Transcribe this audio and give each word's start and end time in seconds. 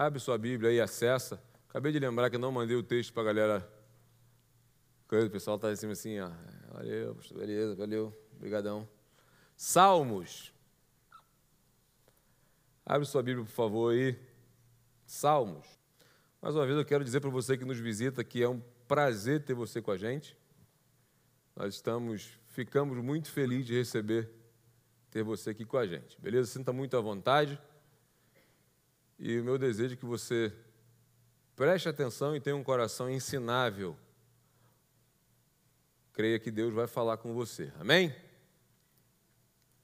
Abre 0.00 0.18
sua 0.18 0.38
Bíblia 0.38 0.72
e 0.72 0.80
acessa. 0.80 1.38
Acabei 1.68 1.92
de 1.92 1.98
lembrar 1.98 2.30
que 2.30 2.38
não 2.38 2.50
mandei 2.50 2.74
o 2.74 2.82
texto 2.82 3.12
para 3.12 3.22
a 3.22 3.26
galera. 3.26 3.72
O 5.06 5.28
pessoal 5.28 5.56
está 5.56 5.68
assim, 5.68 5.90
assim, 5.90 6.18
ó. 6.18 6.30
Valeu, 6.72 7.18
beleza, 7.34 7.76
valeu, 7.76 8.18
obrigadão. 8.34 8.88
Salmos. 9.54 10.54
Abre 12.86 13.06
sua 13.06 13.22
Bíblia, 13.22 13.44
por 13.44 13.52
favor, 13.52 13.92
aí. 13.92 14.18
Salmos. 15.04 15.66
Mais 16.40 16.56
uma 16.56 16.64
vez 16.64 16.78
eu 16.78 16.84
quero 16.86 17.04
dizer 17.04 17.20
para 17.20 17.28
você 17.28 17.58
que 17.58 17.66
nos 17.66 17.78
visita 17.78 18.24
que 18.24 18.42
é 18.42 18.48
um 18.48 18.62
prazer 18.88 19.44
ter 19.44 19.52
você 19.52 19.82
com 19.82 19.90
a 19.90 19.98
gente. 19.98 20.34
Nós 21.54 21.74
estamos, 21.74 22.38
ficamos 22.46 22.96
muito 23.04 23.30
felizes 23.30 23.66
de 23.66 23.74
receber, 23.74 24.30
ter 25.10 25.22
você 25.22 25.50
aqui 25.50 25.66
com 25.66 25.76
a 25.76 25.86
gente. 25.86 26.18
Beleza? 26.18 26.52
Sinta 26.52 26.72
muito 26.72 26.96
à 26.96 27.02
vontade. 27.02 27.60
E 29.22 29.38
o 29.38 29.44
meu 29.44 29.58
desejo 29.58 29.92
é 29.92 29.96
que 29.98 30.06
você 30.06 30.50
preste 31.54 31.86
atenção 31.86 32.34
e 32.34 32.40
tenha 32.40 32.56
um 32.56 32.64
coração 32.64 33.10
ensinável. 33.10 33.94
Creia 36.14 36.38
que 36.38 36.50
Deus 36.50 36.72
vai 36.72 36.86
falar 36.86 37.18
com 37.18 37.34
você. 37.34 37.70
Amém? 37.78 38.16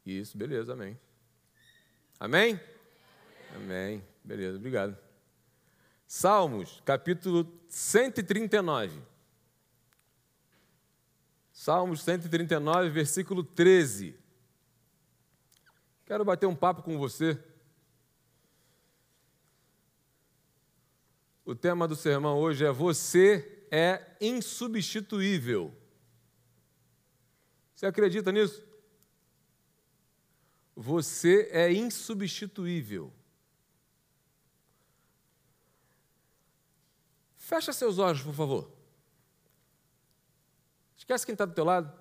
Isso, 0.07 0.39
beleza, 0.39 0.73
amém. 0.73 0.99
Amém? 2.19 2.59
Amém. 3.55 4.03
Beleza, 4.25 4.57
obrigado. 4.57 4.97
Salmos, 6.07 6.81
capítulo 6.87 7.47
139. 7.69 9.03
Salmos 11.53 12.01
139, 12.01 12.89
versículo 12.89 13.45
13. 13.45 14.19
Quero 16.07 16.25
bater 16.25 16.47
um 16.47 16.57
papo 16.57 16.83
com 16.83 16.97
você 16.97 17.39
O 21.47 21.55
tema 21.55 21.87
do 21.87 21.95
sermão 21.95 22.41
hoje 22.41 22.65
é 22.65 22.73
Você 22.73 23.67
é 23.71 24.17
insubstituível. 24.21 25.73
Você 27.73 27.87
acredita 27.87 28.33
nisso? 28.33 28.67
Você 30.75 31.49
é 31.53 31.73
insubstituível. 31.73 33.15
Fecha 37.37 37.73
seus 37.73 37.99
olhos, 37.99 38.23
por 38.23 38.35
favor. 38.35 38.69
Esquece 40.97 41.25
quem 41.25 41.35
está 41.35 41.45
do 41.45 41.55
teu 41.55 41.65
lado. 41.65 41.97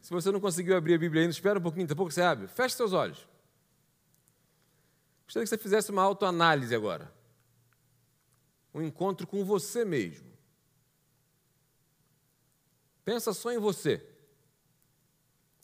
Se 0.00 0.10
você 0.10 0.32
não 0.32 0.40
conseguiu 0.40 0.76
abrir 0.76 0.94
a 0.94 0.98
Bíblia 0.98 1.22
ainda, 1.22 1.30
espera 1.30 1.60
um 1.60 1.62
pouquinho, 1.62 1.86
daqui 1.86 1.92
a 1.92 1.96
pouco 1.96 2.10
você 2.10 2.22
abre. 2.22 2.48
Feche 2.48 2.74
seus 2.74 2.92
olhos. 2.92 3.28
Gostaria 5.26 5.44
que 5.44 5.50
você 5.50 5.58
fizesse 5.58 5.90
uma 5.90 6.02
autoanálise 6.02 6.74
agora. 6.74 7.12
Um 8.72 8.80
encontro 8.80 9.26
com 9.26 9.44
você 9.44 9.84
mesmo. 9.84 10.32
Pensa 13.04 13.32
só 13.32 13.52
em 13.52 13.58
você. 13.58 14.04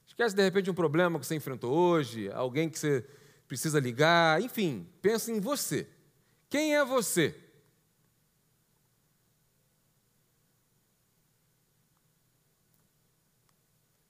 Esquece 0.06 0.34
de 0.34 0.42
repente 0.42 0.70
um 0.70 0.74
problema 0.74 1.18
que 1.18 1.26
você 1.26 1.36
enfrentou 1.36 1.72
hoje, 1.72 2.30
alguém 2.32 2.68
que 2.68 2.78
você 2.78 3.06
precisa 3.46 3.78
ligar, 3.78 4.42
enfim, 4.42 4.88
pensa 5.00 5.30
em 5.30 5.40
você. 5.40 5.88
Quem 6.48 6.74
é 6.74 6.84
você? 6.84 7.38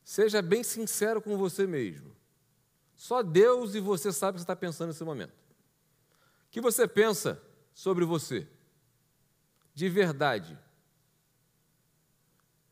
Seja 0.05 0.43
bem 0.43 0.63
sincero 0.63 1.21
com 1.23 1.37
você 1.37 1.67
mesmo. 1.67 2.15
Só 2.95 3.23
Deus 3.23 3.75
e 3.75 3.81
você 3.81 4.13
sabe 4.13 4.33
o 4.33 4.35
que 4.35 4.41
você 4.41 4.45
está 4.45 4.57
pensando 4.57 4.89
nesse 4.89 5.05
momento 5.05 5.42
que 6.53 6.61
você 6.61 6.87
pensa 6.87 7.43
sobre 7.73 8.05
você? 8.05 8.47
De 9.75 9.89
verdade. 9.89 10.53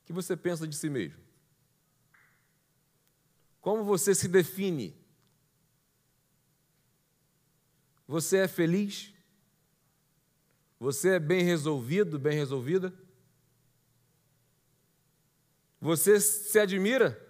O 0.03 0.05
que 0.05 0.13
você 0.13 0.37
pensa 0.37 0.69
de 0.69 0.77
si 0.77 0.91
mesmo? 0.91 1.19
Como 3.59 3.83
você 3.83 4.15
se 4.15 4.29
define? 4.29 4.95
Você 8.07 8.39
é 8.39 8.49
feliz? 8.49 9.15
Você 10.79 11.15
é 11.15 11.19
bem 11.19 11.43
resolvido, 11.43 12.19
bem 12.19 12.35
resolvida? 12.35 12.93
Você 15.81 16.21
se 16.21 16.59
admira? 16.59 17.30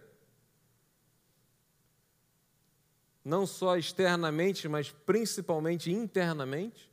Não 3.25 3.47
só 3.47 3.77
externamente, 3.77 4.69
mas 4.69 4.91
principalmente 4.91 5.91
internamente? 5.91 6.91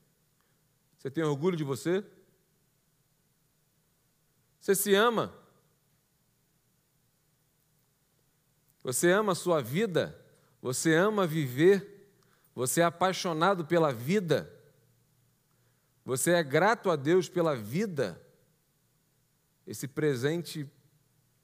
Você 0.97 1.09
tem 1.09 1.23
orgulho 1.23 1.55
de 1.55 1.63
você? 1.63 2.03
Você 4.59 4.75
se 4.75 4.93
ama? 4.93 5.33
Você 8.83 9.11
ama 9.11 9.31
a 9.31 9.35
sua 9.35 9.61
vida? 9.61 10.19
Você 10.61 10.93
ama 10.95 11.27
viver? 11.27 12.09
Você 12.55 12.81
é 12.81 12.85
apaixonado 12.85 13.65
pela 13.65 13.93
vida? 13.93 14.53
Você 16.03 16.31
é 16.31 16.43
grato 16.43 16.89
a 16.89 16.95
Deus 16.95 17.29
pela 17.29 17.55
vida? 17.55 18.21
Esse 19.65 19.87
presente 19.87 20.69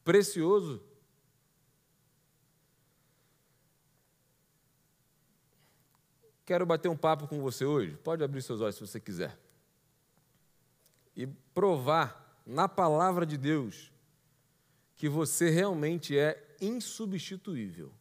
precioso? 0.03 0.81
Quero 6.45 6.65
bater 6.65 6.89
um 6.89 6.97
papo 6.97 7.27
com 7.27 7.41
você 7.41 7.65
hoje. 7.65 7.95
Pode 8.03 8.23
abrir 8.23 8.41
seus 8.41 8.59
olhos 8.59 8.75
se 8.75 8.81
você 8.81 8.99
quiser. 8.99 9.37
E 11.15 11.27
provar 11.53 12.41
na 12.45 12.67
palavra 12.67 13.25
de 13.25 13.37
Deus 13.37 13.91
que 14.95 15.07
você 15.07 15.49
realmente 15.49 16.17
é 16.17 16.55
insubstituível. 16.59 17.91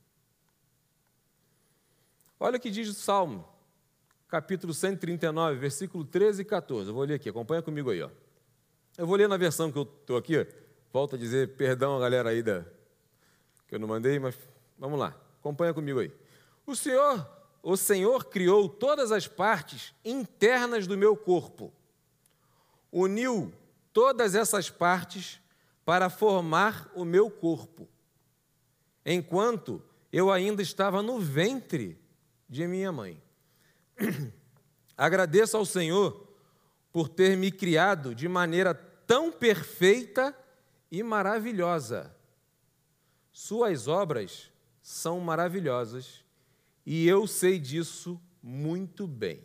Olha 2.39 2.57
o 2.57 2.61
que 2.61 2.71
diz 2.71 2.89
o 2.89 2.95
Salmo, 2.95 3.49
capítulo 4.27 4.75
139, 4.75 5.59
versículo 5.59 6.05
13 6.05 6.43
e 6.43 6.45
14. 6.45 6.89
Eu 6.89 6.95
vou 6.95 7.05
ler 7.05 7.15
aqui, 7.15 7.29
acompanha 7.29 7.63
comigo 7.63 7.91
aí. 7.91 8.03
Ó. 8.03 8.11
Eu 8.99 9.07
vou 9.07 9.17
ler 9.17 9.29
na 9.29 9.37
versão 9.37 9.71
que 9.71 9.79
eu 9.79 9.85
estou 9.85 10.17
aqui. 10.17 10.47
Volto 10.93 11.15
a 11.15 11.19
dizer, 11.19 11.57
perdão 11.57 11.97
a 11.97 12.01
galera 12.01 12.31
aí 12.31 12.43
da, 12.43 12.65
que 13.67 13.77
eu 13.77 13.79
não 13.79 13.89
mandei, 13.89 14.19
mas 14.19 14.37
vamos 14.79 14.99
lá, 14.99 15.17
acompanha 15.39 15.73
comigo 15.73 16.01
aí. 16.01 16.13
O 16.67 16.77
Senhor 16.77 17.27
o 17.63 17.77
Senhor 17.77 18.25
criou 18.25 18.69
todas 18.69 19.13
as 19.13 19.29
partes 19.29 19.95
internas 20.05 20.87
do 20.87 20.99
meu 20.99 21.17
corpo, 21.17 21.73
uniu 22.91 23.53
todas 23.93 24.35
essas 24.35 24.69
partes 24.69 25.41
para 25.85 26.11
formar 26.11 26.91
o 26.95 27.05
meu 27.05 27.31
corpo, 27.31 27.89
enquanto 29.07 29.83
eu 30.13 30.31
ainda 30.31 30.61
estava 30.61 31.03
no 31.03 31.21
ventre 31.21 31.99
de 32.49 32.67
minha 32.67 32.91
mãe. 32.91 33.23
Agradeço 34.97 35.57
ao 35.57 35.65
Senhor 35.65 36.29
por 36.93 37.09
ter 37.09 37.37
me 37.37 37.51
criado 37.51 38.15
de 38.15 38.29
maneira 38.29 38.75
tão 38.75 39.33
perfeita 39.33 40.37
e 40.91 41.03
maravilhosa. 41.03 42.15
Suas 43.33 43.89
obras 43.89 44.51
são 44.83 45.19
maravilhosas 45.21 46.22
e 46.85 47.07
eu 47.07 47.27
sei 47.27 47.59
disso 47.59 48.21
muito 48.43 49.07
bem. 49.07 49.43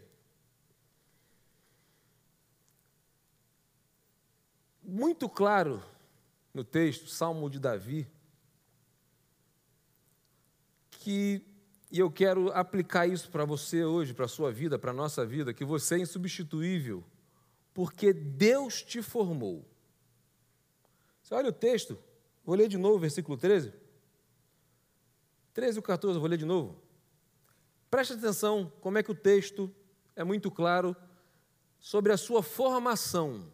Muito 4.84 5.30
claro 5.30 5.84
no 6.53 6.64
texto, 6.64 7.08
Salmo 7.08 7.50
de 7.50 7.59
Davi, 7.59 8.08
que, 10.90 11.46
e 11.92 12.00
eu 12.00 12.09
quero 12.09 12.52
aplicar 12.52 13.06
isso 13.06 13.30
para 13.30 13.46
você 13.46 13.84
hoje, 13.84 14.14
para 14.14 14.25
a 14.25 14.30
sua 14.30 14.52
vida, 14.52 14.80
para 14.80 14.92
a 14.92 14.94
nossa 14.94 15.25
vida, 15.25 15.54
que 15.54 15.64
você 15.64 15.96
é 15.96 16.00
insubstituível, 16.00 17.04
porque 17.74 18.12
Deus 18.12 18.81
te 18.81 19.01
formou. 19.01 19.63
Você 21.22 21.36
olha 21.36 21.50
o 21.50 21.54
texto, 21.54 21.98
vou 22.45 22.56
ler 22.56 22.68
de 22.68 22.78
novo, 22.78 22.98
versículo 22.98 23.38
13. 23.38 23.74
13 25.54 25.80
e 25.80 25.81
14, 25.81 26.18
vou 26.18 26.28
ler 26.28 26.38
de 26.38 26.45
novo. 26.45 26.87
Preste 27.89 28.13
atenção 28.13 28.72
como 28.81 28.98
é 28.98 29.04
que 29.04 29.12
o 29.12 29.16
texto 29.16 29.74
é 30.16 30.24
muito 30.24 30.51
claro 30.51 30.95
sobre 31.80 32.12
a 32.12 32.18
sua 32.18 32.44
formação, 32.44 33.51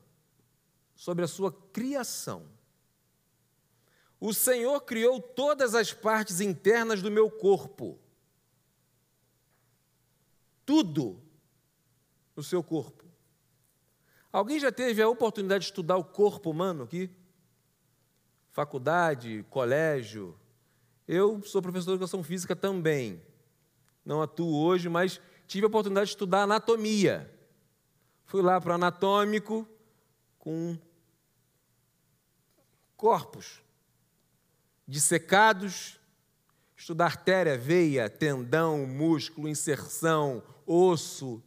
sobre 0.95 1.23
a 1.23 1.27
sua 1.27 1.51
criação. 1.51 2.47
O 4.19 4.33
Senhor 4.33 4.81
criou 4.81 5.21
todas 5.21 5.75
as 5.75 5.93
partes 5.93 6.39
internas 6.39 7.01
do 7.01 7.11
meu 7.11 7.29
corpo. 7.29 7.99
Tudo 10.65 11.21
no 12.35 12.41
seu 12.41 12.63
corpo. 12.63 13.03
Alguém 14.31 14.59
já 14.59 14.71
teve 14.71 15.01
a 15.01 15.09
oportunidade 15.09 15.65
de 15.65 15.71
estudar 15.71 15.97
o 15.97 16.03
corpo 16.03 16.49
humano 16.49 16.85
aqui? 16.85 17.11
Faculdade, 18.49 19.45
colégio. 19.49 20.39
Eu 21.07 21.43
sou 21.43 21.61
professor 21.61 21.87
de 21.87 21.95
educação 21.95 22.23
física 22.23 22.55
também 22.55 23.21
não 24.05 24.21
atuo 24.21 24.55
hoje, 24.55 24.89
mas 24.89 25.19
tive 25.47 25.65
a 25.65 25.67
oportunidade 25.67 26.07
de 26.07 26.13
estudar 26.13 26.43
anatomia. 26.43 27.31
Fui 28.25 28.41
lá 28.41 28.59
para 28.59 28.71
o 28.71 28.75
anatômico 28.75 29.67
com 30.39 30.77
corpos 32.95 33.63
dissecados, 34.87 35.99
estudar 36.75 37.05
artéria, 37.05 37.57
veia, 37.57 38.09
tendão, 38.09 38.85
músculo, 38.85 39.47
inserção, 39.47 40.43
osso. 40.65 41.41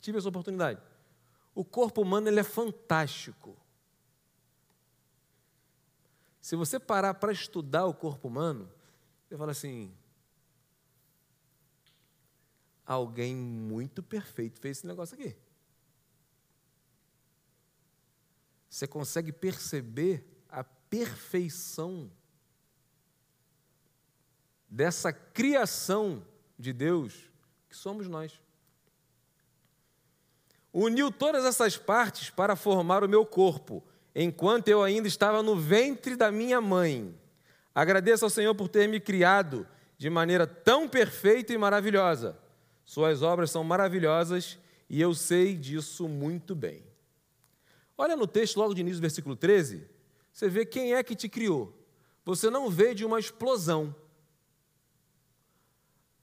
Tive 0.00 0.18
essa 0.18 0.28
oportunidade. 0.28 0.80
O 1.54 1.64
corpo 1.64 2.02
humano 2.02 2.28
ele 2.28 2.40
é 2.40 2.44
fantástico. 2.44 3.56
Se 6.40 6.56
você 6.56 6.78
parar 6.78 7.14
para 7.14 7.32
estudar 7.32 7.84
o 7.86 7.94
corpo 7.94 8.28
humano, 8.28 8.70
você 9.26 9.36
fala 9.36 9.52
assim: 9.52 9.92
alguém 12.88 13.36
muito 13.36 14.02
perfeito 14.02 14.58
fez 14.58 14.78
esse 14.78 14.86
negócio 14.86 15.14
aqui. 15.14 15.36
Você 18.70 18.86
consegue 18.86 19.30
perceber 19.30 20.26
a 20.48 20.64
perfeição 20.64 22.10
dessa 24.68 25.12
criação 25.12 26.24
de 26.58 26.72
Deus 26.72 27.30
que 27.68 27.76
somos 27.76 28.08
nós. 28.08 28.40
Uniu 30.72 31.10
todas 31.10 31.44
essas 31.44 31.76
partes 31.76 32.30
para 32.30 32.56
formar 32.56 33.04
o 33.04 33.08
meu 33.08 33.26
corpo, 33.26 33.82
enquanto 34.14 34.68
eu 34.68 34.82
ainda 34.82 35.08
estava 35.08 35.42
no 35.42 35.56
ventre 35.56 36.16
da 36.16 36.30
minha 36.30 36.60
mãe. 36.60 37.18
Agradeço 37.74 38.24
ao 38.24 38.30
Senhor 38.30 38.54
por 38.54 38.68
ter 38.68 38.88
me 38.88 39.00
criado 39.00 39.66
de 39.96 40.08
maneira 40.08 40.46
tão 40.46 40.88
perfeita 40.88 41.52
e 41.52 41.58
maravilhosa. 41.58 42.38
Suas 42.88 43.20
obras 43.20 43.50
são 43.50 43.62
maravilhosas 43.62 44.58
e 44.88 44.98
eu 44.98 45.12
sei 45.12 45.54
disso 45.54 46.08
muito 46.08 46.54
bem. 46.54 46.82
Olha 47.98 48.16
no 48.16 48.26
texto, 48.26 48.56
logo 48.56 48.72
de 48.72 48.80
início, 48.80 48.98
versículo 48.98 49.36
13, 49.36 49.86
você 50.32 50.48
vê 50.48 50.64
quem 50.64 50.94
é 50.94 51.02
que 51.02 51.14
te 51.14 51.28
criou. 51.28 51.78
Você 52.24 52.48
não 52.48 52.70
vê 52.70 52.94
de 52.94 53.04
uma 53.04 53.20
explosão. 53.20 53.94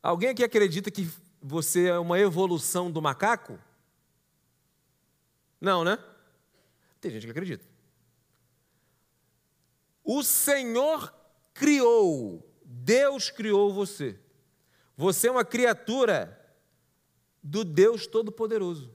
Alguém 0.02 0.30
aqui 0.30 0.44
acredita 0.44 0.90
que 0.90 1.08
você 1.40 1.90
é 1.90 2.00
uma 2.00 2.18
evolução 2.20 2.90
do 2.90 3.00
macaco? 3.00 3.60
Não, 5.62 5.84
né? 5.84 6.04
Tem 7.00 7.12
gente 7.12 7.28
que 7.28 7.32
acredita. 7.32 7.64
O 10.04 10.24
Senhor 10.24 11.14
criou, 11.54 12.44
Deus 12.66 13.30
criou 13.30 13.72
você. 13.72 14.20
Você 14.98 15.28
é 15.28 15.32
uma 15.32 15.46
criatura 15.46 16.42
do 17.48 17.64
Deus 17.64 18.08
Todo-Poderoso. 18.08 18.92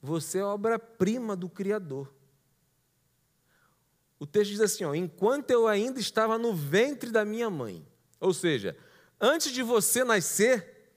Você 0.00 0.38
é 0.38 0.44
obra-prima 0.44 1.36
do 1.36 1.48
Criador. 1.48 2.12
O 4.18 4.26
texto 4.26 4.50
diz 4.50 4.60
assim: 4.60 4.82
ó, 4.82 4.92
enquanto 4.92 5.52
eu 5.52 5.68
ainda 5.68 6.00
estava 6.00 6.36
no 6.36 6.52
ventre 6.52 7.12
da 7.12 7.24
minha 7.24 7.48
mãe, 7.48 7.86
ou 8.18 8.34
seja, 8.34 8.76
antes 9.20 9.52
de 9.52 9.62
você 9.62 10.02
nascer, 10.02 10.92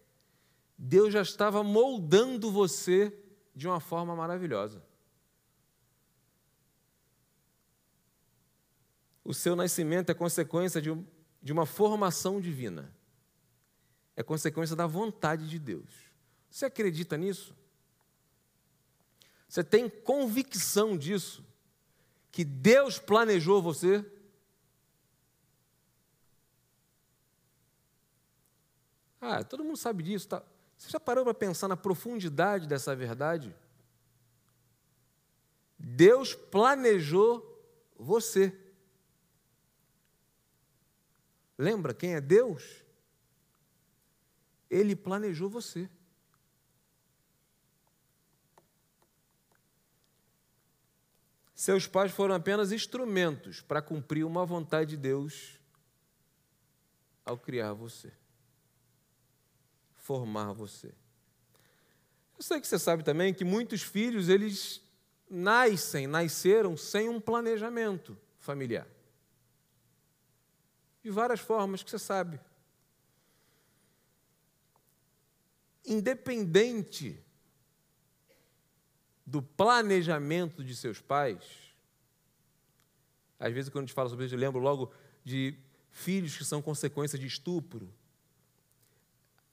Deus 0.76 1.14
já 1.14 1.22
estava 1.22 1.64
moldando 1.64 2.52
você 2.52 3.16
de 3.56 3.68
uma 3.68 3.80
forma 3.80 4.16
maravilhosa. 4.16 4.84
O 9.24 9.36
seu 9.36 9.56
nascimento 9.56 10.10
é 10.10 10.16
consequência 10.16 10.82
de, 10.82 10.90
de 11.44 11.54
uma 11.54 11.68
formação 11.68 12.42
divina, 12.42 12.92
é 14.16 14.24
consequência 14.24 14.76
da 14.76 14.88
vontade 14.88 15.50
de 15.50 15.60
Deus. 15.60 15.90
Você 16.50 16.66
acredita 16.66 17.18
nisso? 17.18 17.56
Você 19.48 19.64
tem 19.64 19.90
convicção 19.90 20.98
disso? 20.98 21.46
Que 22.32 22.44
Deus 22.44 22.98
planejou 22.98 23.62
você? 23.62 24.06
Ah, 29.20 29.44
todo 29.44 29.64
mundo 29.64 29.78
sabe 29.78 30.04
disso. 30.04 30.28
Tá? 30.28 30.44
Você 30.78 30.90
já 30.90 31.00
parou 31.00 31.24
para 31.24 31.34
pensar 31.34 31.68
na 31.68 31.78
profundidade 31.78 32.68
dessa 32.68 32.96
verdade? 32.96 33.56
Deus 35.78 36.34
planejou 36.34 37.44
você. 37.98 38.58
Lembra 41.58 41.94
quem 41.94 42.16
é 42.16 42.22
Deus? 42.22 42.85
Ele 44.70 44.96
planejou 44.96 45.50
você. 45.50 45.90
Seus 51.54 51.88
pais 51.88 52.12
foram 52.12 52.36
apenas 52.36 52.72
instrumentos 52.72 53.62
para 53.62 53.82
cumprir 53.82 54.26
uma 54.26 54.46
vontade 54.46 54.92
de 54.92 54.98
Deus 54.98 55.60
ao 57.24 57.38
criar 57.38 57.74
você 57.74 58.12
formar 60.06 60.54
você. 60.54 60.94
Eu 62.38 62.44
sei 62.44 62.62
que 62.62 62.68
você 62.68 62.78
sabe 62.78 63.04
também 63.04 63.34
que 63.34 63.44
muitos 63.44 63.82
filhos, 63.82 64.30
eles 64.30 64.80
nascem, 65.28 66.06
nasceram 66.06 66.78
sem 66.78 67.10
um 67.10 67.20
planejamento 67.20 68.16
familiar. 68.38 68.88
De 71.02 71.10
várias 71.10 71.40
formas 71.40 71.82
que 71.82 71.90
você 71.90 71.98
sabe. 71.98 72.40
Independente 75.86 77.24
do 79.26 79.42
planejamento 79.42 80.64
de 80.64 80.76
seus 80.76 81.02
pais, 81.02 81.66
às 83.40 83.54
vezes, 83.54 83.70
quando 83.70 83.84
a 83.84 83.88
gente 83.88 83.96
fala 83.96 84.10
sobre 84.10 84.26
isso, 84.26 84.36
eu 84.36 84.40
lembro 84.40 84.60
logo 84.60 84.92
de 85.24 85.58
filhos 85.92 86.38
que 86.38 86.46
são 86.46 86.62
consequência 86.62 87.18
de 87.18 87.28
estupro, 87.28 87.94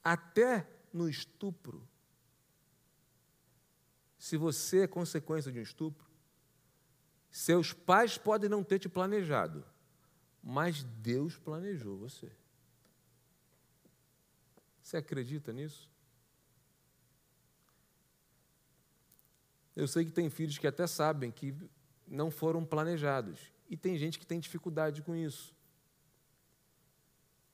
até 0.03 0.67
no 0.91 1.09
estupro. 1.09 1.87
Se 4.17 4.37
você 4.37 4.81
é 4.81 4.87
consequência 4.87 5.51
de 5.51 5.59
um 5.59 5.63
estupro, 5.63 6.05
seus 7.29 7.73
pais 7.73 8.17
podem 8.17 8.49
não 8.49 8.63
ter 8.63 8.79
te 8.79 8.87
planejado, 8.87 9.65
mas 10.41 10.83
Deus 10.83 11.37
planejou 11.37 11.97
você. 11.97 12.31
Você 14.81 14.97
acredita 14.97 15.51
nisso? 15.51 15.89
Eu 19.75 19.87
sei 19.87 20.05
que 20.05 20.11
tem 20.11 20.29
filhos 20.29 20.57
que 20.57 20.67
até 20.67 20.85
sabem 20.85 21.31
que 21.31 21.55
não 22.07 22.29
foram 22.29 22.63
planejados, 22.63 23.39
e 23.69 23.77
tem 23.77 23.97
gente 23.97 24.19
que 24.19 24.25
tem 24.25 24.39
dificuldade 24.39 25.01
com 25.01 25.15
isso. 25.15 25.53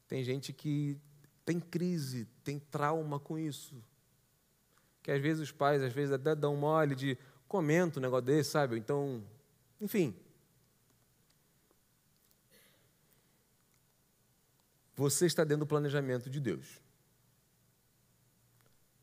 Tem 0.08 0.24
gente 0.24 0.52
que 0.52 0.98
tem 1.46 1.60
crise, 1.60 2.26
tem 2.44 2.60
trauma 2.60 3.20
com 3.20 3.38
isso. 3.38 3.82
Que 5.02 5.12
às 5.12 5.22
vezes 5.22 5.44
os 5.44 5.52
pais, 5.52 5.82
às 5.82 5.94
vezes 5.94 6.12
até 6.12 6.36
dão 6.36 6.56
mole 6.56 6.96
de 6.96 7.18
comenta 7.48 8.00
um 8.00 8.02
negócio 8.02 8.26
desse, 8.26 8.52
sabe? 8.52 8.78
Então, 8.78 9.24
enfim. 9.80 10.16
Você 14.96 15.26
está 15.26 15.44
dentro 15.44 15.66
do 15.66 15.68
planejamento 15.68 16.30
de 16.30 16.40
Deus. 16.40 16.82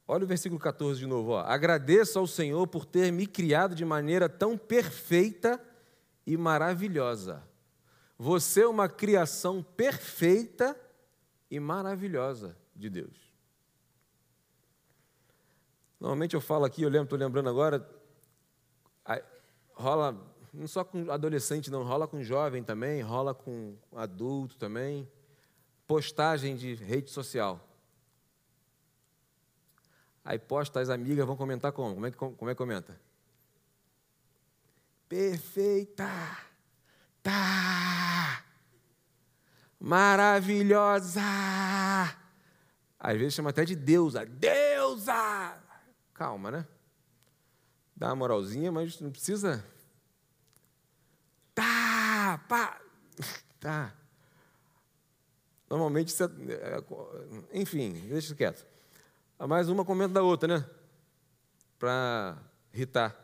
Olha 0.09 0.25
o 0.25 0.27
versículo 0.27 0.61
14 0.61 1.01
de 1.01 1.07
novo. 1.07 1.33
Ó. 1.33 1.41
Agradeço 1.41 2.19
ao 2.19 2.27
Senhor 2.27 2.67
por 2.67 2.85
ter 2.85 3.11
me 3.11 3.27
criado 3.27 3.75
de 3.75 3.85
maneira 3.85 4.29
tão 4.29 4.57
perfeita 4.57 5.61
e 6.27 6.37
maravilhosa. 6.37 7.43
Você 8.19 8.63
é 8.63 8.69
uma 8.69 8.89
criação 8.89 9.63
perfeita 9.63 10.79
e 11.51 11.59
maravilhosa 11.59 12.57
de 12.75 12.89
Deus. 12.89 13.35
Normalmente 15.99 16.35
eu 16.35 16.41
falo 16.41 16.65
aqui, 16.65 16.83
eu 16.83 16.89
lembro, 16.89 17.05
estou 17.05 17.19
lembrando 17.19 17.49
agora, 17.49 17.89
rola 19.73 20.17
não 20.53 20.67
só 20.67 20.83
com 20.85 21.11
adolescente, 21.11 21.71
não, 21.71 21.83
rola 21.83 22.09
com 22.09 22.23
jovem 22.23 22.63
também, 22.63 23.03
rola 23.03 23.35
com 23.35 23.77
adulto 23.95 24.57
também, 24.57 25.09
postagem 25.87 26.57
de 26.57 26.75
rede 26.75 27.11
social. 27.11 27.66
Aí 30.27 30.39
posta, 30.39 30.81
as 30.81 30.91
amigas 30.91 31.25
vão 31.25 31.37
comentar 31.37 31.73
como? 31.73 31.95
Como 31.95 32.07
é 32.07 32.11
que, 32.11 32.17
como 32.19 32.51
é 32.51 32.55
que 32.55 32.59
comenta? 32.59 33.01
Perfeita! 35.09 36.11
Tá! 37.23 37.97
maravilhosa. 39.87 41.21
Às 42.99 43.17
vezes 43.17 43.35
chama 43.35 43.51
até 43.51 43.65
de 43.65 43.77
deusa, 43.77 44.27
deusa. 44.27 45.63
Calma, 46.13 46.51
né? 46.51 46.67
Dá 47.95 48.09
uma 48.09 48.17
moralzinha, 48.17 48.73
mas 48.73 49.01
não 49.01 49.13
precisa. 49.13 49.65
Tá, 51.55 52.45
pá, 52.49 52.81
tá. 53.61 53.95
Normalmente, 55.71 56.13
é, 56.21 56.25
é, 56.25 57.61
enfim, 57.61 57.93
deixa 58.09 58.35
quieto. 58.35 58.67
A 59.39 59.47
mais 59.47 59.69
uma 59.69 59.85
comenta 59.85 60.15
da 60.15 60.23
outra, 60.23 60.59
né? 60.59 60.71
Para 61.79 62.39
irritar. 62.73 63.15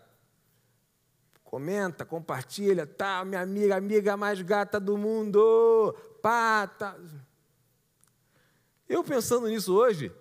Comenta, 1.42 2.04
compartilha, 2.04 2.86
tá, 2.86 3.24
minha 3.24 3.40
amiga, 3.40 3.76
amiga 3.76 4.16
mais 4.16 4.40
gata 4.42 4.78
do 4.78 4.96
mundo, 4.98 5.94
pata. 6.20 6.98
Eu 8.88 9.02
pensando 9.02 9.48
nisso 9.48 9.74
hoje, 9.74 10.12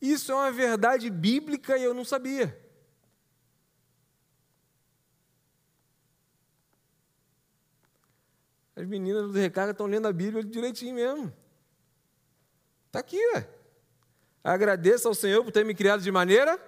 isso 0.00 0.30
é 0.30 0.34
uma 0.34 0.52
verdade 0.52 1.10
bíblica 1.10 1.76
e 1.76 1.82
eu 1.84 1.94
não 1.94 2.04
sabia. 2.04 2.60
As 8.74 8.86
meninas 8.86 9.30
do 9.30 9.38
recarga 9.38 9.72
estão 9.72 9.86
lendo 9.86 10.08
a 10.08 10.12
Bíblia 10.12 10.42
direitinho 10.42 10.94
mesmo. 10.94 11.32
Está 12.86 13.00
aqui, 13.00 13.18
ué. 13.34 13.61
Agradeça 14.42 15.08
ao 15.08 15.14
Senhor 15.14 15.44
por 15.44 15.52
ter 15.52 15.64
me 15.64 15.74
criado 15.74 16.02
de 16.02 16.10
maneira 16.10 16.58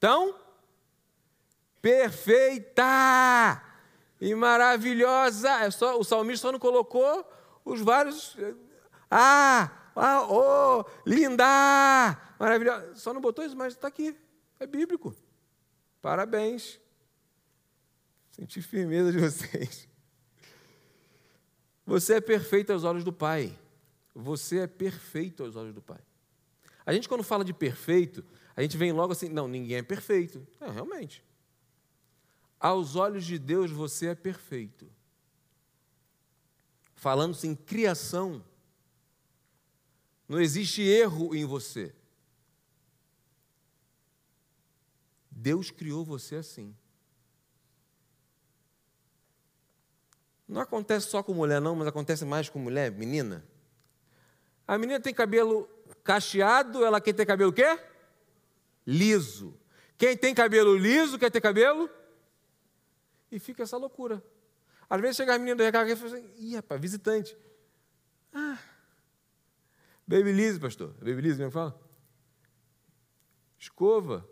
tão 0.00 0.34
perfeita 1.82 2.82
e 4.20 4.34
maravilhosa. 4.34 5.50
É 5.60 5.70
só, 5.70 5.98
o 5.98 6.04
salmista 6.04 6.48
só 6.48 6.52
não 6.52 6.58
colocou 6.58 7.24
os 7.64 7.80
vários. 7.80 8.36
Ah, 9.10 9.70
ah, 9.94 10.26
oh, 10.28 10.84
linda, 11.06 12.18
maravilhosa. 12.38 12.94
Só 12.94 13.12
não 13.12 13.20
botou 13.20 13.44
isso, 13.44 13.56
mas 13.56 13.74
está 13.74 13.88
aqui. 13.88 14.16
É 14.58 14.66
bíblico. 14.66 15.14
Parabéns. 16.00 16.80
Senti 18.30 18.62
firmeza 18.62 19.12
de 19.12 19.18
vocês. 19.20 19.88
Você 21.84 22.14
é 22.14 22.20
perfeito 22.20 22.72
aos 22.72 22.84
olhos 22.84 23.04
do 23.04 23.12
Pai. 23.12 23.58
Você 24.14 24.60
é 24.60 24.66
perfeito 24.66 25.42
aos 25.42 25.56
olhos 25.56 25.74
do 25.74 25.82
Pai. 25.82 26.00
A 26.88 26.92
gente, 26.94 27.06
quando 27.06 27.22
fala 27.22 27.44
de 27.44 27.52
perfeito, 27.52 28.24
a 28.56 28.62
gente 28.62 28.78
vem 28.78 28.92
logo 28.92 29.12
assim: 29.12 29.28
não, 29.28 29.46
ninguém 29.46 29.76
é 29.76 29.82
perfeito. 29.82 30.48
Não, 30.58 30.70
realmente. 30.70 31.22
Aos 32.58 32.96
olhos 32.96 33.26
de 33.26 33.38
Deus, 33.38 33.70
você 33.70 34.06
é 34.06 34.14
perfeito. 34.14 34.90
Falando-se 36.94 37.46
em 37.46 37.54
criação, 37.54 38.42
não 40.26 40.40
existe 40.40 40.80
erro 40.80 41.34
em 41.34 41.44
você. 41.44 41.94
Deus 45.30 45.70
criou 45.70 46.06
você 46.06 46.36
assim. 46.36 46.74
Não 50.48 50.62
acontece 50.62 51.10
só 51.10 51.22
com 51.22 51.34
mulher, 51.34 51.60
não, 51.60 51.76
mas 51.76 51.86
acontece 51.86 52.24
mais 52.24 52.48
com 52.48 52.58
mulher, 52.58 52.90
menina. 52.90 53.44
A 54.66 54.78
menina 54.78 54.98
tem 54.98 55.12
cabelo 55.12 55.68
cacheado, 56.08 56.86
ela 56.86 57.02
quer 57.02 57.12
ter 57.12 57.26
cabelo 57.26 57.50
o 57.50 57.52
quê? 57.52 57.78
Liso. 58.86 59.54
Quem 59.98 60.16
tem 60.16 60.34
cabelo 60.34 60.74
liso 60.74 61.18
quer 61.18 61.30
ter 61.30 61.38
cabelo 61.38 61.90
e 63.30 63.38
fica 63.38 63.64
essa 63.64 63.76
loucura. 63.76 64.24
Às 64.88 65.02
vezes 65.02 65.16
chega 65.16 65.34
a 65.34 65.38
menina 65.38 65.56
do 65.56 65.62
recado 65.62 65.86
e 65.86 65.94
fala 65.94 66.16
assim, 66.16 66.32
ih, 66.38 66.56
rapaz, 66.56 66.80
visitante. 66.80 67.36
Ah, 68.32 68.58
babyliss, 70.06 70.58
pastor. 70.58 70.94
Babyliss 70.94 71.36
mesmo 71.36 71.50
fala? 71.50 71.78
Escova. 73.58 74.26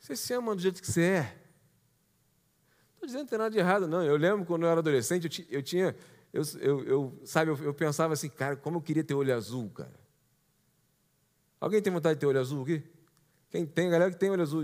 Você 0.00 0.16
se 0.16 0.34
ama 0.34 0.56
do 0.56 0.60
jeito 0.60 0.80
que 0.80 0.90
você 0.90 1.02
é. 1.02 1.22
Não 1.22 2.94
estou 2.94 3.06
dizendo 3.06 3.24
que 3.26 3.30
tem 3.30 3.38
nada 3.38 3.50
de 3.50 3.58
errado, 3.58 3.86
não. 3.86 4.02
Eu 4.02 4.16
lembro 4.16 4.44
quando 4.44 4.64
eu 4.64 4.68
era 4.68 4.80
adolescente, 4.80 5.46
eu, 5.48 5.62
tinha, 5.62 5.94
eu, 6.36 6.44
eu, 6.60 6.84
eu 6.84 7.20
sabe, 7.24 7.50
eu, 7.50 7.56
eu, 7.56 7.72
pensava 7.72 8.12
assim, 8.12 8.28
cara, 8.28 8.56
como 8.56 8.76
eu 8.76 8.82
queria 8.82 9.02
ter 9.02 9.14
olho 9.14 9.34
azul, 9.34 9.70
cara. 9.70 9.98
Alguém 11.58 11.80
tem 11.80 11.92
vontade 11.92 12.16
de 12.16 12.20
ter 12.20 12.26
olho 12.26 12.38
azul 12.38 12.62
aqui? 12.62 12.84
Quem 13.48 13.64
tem, 13.64 13.88
galera 13.88 14.10
que 14.10 14.18
tem 14.18 14.30
olho 14.30 14.42
azul. 14.42 14.62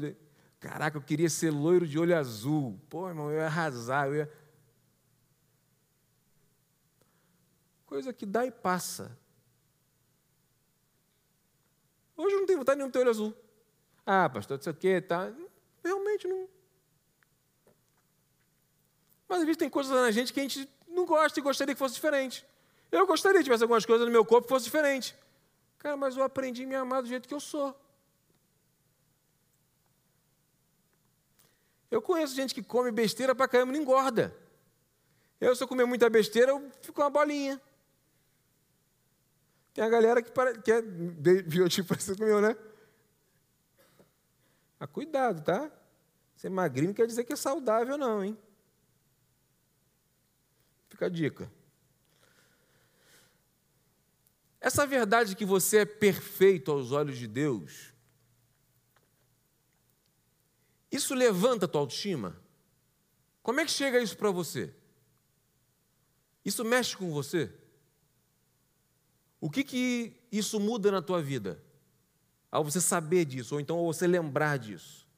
Caraca, 0.60 0.98
eu 0.98 1.02
queria 1.02 1.30
ser 1.30 1.50
loiro 1.50 1.86
de 1.86 1.98
olho 1.98 2.16
azul. 2.16 2.78
Pô, 2.90 3.08
irmão, 3.08 3.30
eu 3.30 3.38
ia 3.38 3.46
arrasar, 3.46 4.06
eu 4.08 4.16
ia... 4.16 4.32
Coisa 7.86 8.12
que 8.12 8.26
dá 8.26 8.44
e 8.44 8.50
passa. 8.50 9.16
Hoje 12.16 12.34
eu 12.34 12.40
não 12.40 12.46
tenho 12.46 12.58
vontade 12.58 12.76
nenhuma 12.76 12.90
de 12.90 12.92
ter 12.92 13.00
olho 13.00 13.10
azul. 13.10 13.34
Ah, 14.04 14.28
pastor, 14.28 14.58
não 14.58 14.62
sei 14.62 14.72
o 14.72 14.76
quê, 14.76 15.00
tá? 15.00 15.32
Realmente 15.82 16.28
não. 16.28 16.46
Mas 19.26 19.38
às 19.38 19.44
vezes 19.44 19.56
tem 19.56 19.70
coisas 19.70 19.90
na 19.90 20.10
gente 20.10 20.32
que 20.32 20.40
a 20.40 20.42
gente 20.42 20.68
não 20.92 21.06
gosta 21.06 21.38
e 21.38 21.42
gostaria 21.42 21.74
que 21.74 21.78
fosse 21.78 21.94
diferente. 21.94 22.46
Eu 22.90 23.06
gostaria 23.06 23.38
que 23.38 23.44
tivesse 23.44 23.62
algumas 23.62 23.86
coisas 23.86 24.06
no 24.06 24.12
meu 24.12 24.24
corpo 24.24 24.46
que 24.46 24.52
fosse 24.52 24.66
diferente. 24.66 25.16
Cara, 25.78 25.96
mas 25.96 26.16
eu 26.16 26.22
aprendi 26.22 26.64
a 26.64 26.66
me 26.66 26.74
amar 26.74 27.02
do 27.02 27.08
jeito 27.08 27.26
que 27.26 27.34
eu 27.34 27.40
sou. 27.40 27.74
Eu 31.90 32.00
conheço 32.00 32.34
gente 32.34 32.54
que 32.54 32.62
come 32.62 32.90
besteira 32.90 33.34
pra 33.34 33.48
caramba 33.48 33.72
e 33.72 33.76
não 33.76 33.82
engorda. 33.82 34.34
Eu, 35.40 35.54
se 35.56 35.62
eu 35.62 35.68
comer 35.68 35.84
muita 35.84 36.08
besteira, 36.08 36.52
eu 36.52 36.70
fico 36.80 37.00
uma 37.00 37.10
bolinha. 37.10 37.60
Tem 39.74 39.82
a 39.82 39.88
galera 39.88 40.22
que, 40.22 40.30
para, 40.30 40.56
que 40.56 40.70
é 40.70 40.80
biotipo 40.80 41.88
parecido 41.90 42.16
com 42.16 42.24
o 42.24 42.26
meu, 42.26 42.40
né? 42.40 42.56
Mas 44.78 44.90
cuidado, 44.90 45.42
tá? 45.42 45.70
Ser 46.36 46.48
magrinho 46.48 46.88
não 46.88 46.94
quer 46.94 47.06
dizer 47.06 47.24
que 47.24 47.32
é 47.32 47.36
saudável, 47.36 47.98
não, 47.98 48.22
hein? 48.22 48.38
Fica 51.02 51.06
a 51.06 51.08
dica. 51.08 51.52
Essa 54.60 54.86
verdade 54.86 55.34
que 55.34 55.44
você 55.44 55.78
é 55.78 55.84
perfeito 55.84 56.70
aos 56.70 56.92
olhos 56.92 57.18
de 57.18 57.26
Deus 57.26 57.92
isso 60.92 61.14
levanta 61.14 61.64
a 61.64 61.68
tua 61.68 61.80
autoestima? 61.80 62.38
Como 63.42 63.58
é 63.58 63.64
que 63.64 63.70
chega 63.70 63.98
isso 63.98 64.14
para 64.14 64.30
você? 64.30 64.74
Isso 66.44 66.62
mexe 66.66 66.94
com 66.94 67.10
você? 67.10 67.50
O 69.40 69.50
que 69.50 69.64
que 69.64 70.14
isso 70.30 70.60
muda 70.60 70.90
na 70.92 71.00
tua 71.00 71.22
vida? 71.22 71.60
Ao 72.50 72.62
você 72.62 72.78
saber 72.78 73.24
disso, 73.24 73.54
ou 73.54 73.60
então 73.60 73.78
ao 73.78 73.86
você 73.86 74.06
lembrar 74.06 74.58
disso. 74.58 75.08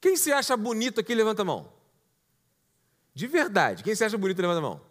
Quem 0.00 0.16
se 0.16 0.32
acha 0.32 0.56
bonito 0.56 1.00
aqui, 1.00 1.14
levanta 1.14 1.42
a 1.42 1.44
mão. 1.44 1.72
De 3.14 3.28
verdade, 3.28 3.84
quem 3.84 3.94
se 3.94 4.04
acha 4.04 4.18
bonito, 4.18 4.42
levanta 4.42 4.58
a 4.58 4.62
mão. 4.62 4.87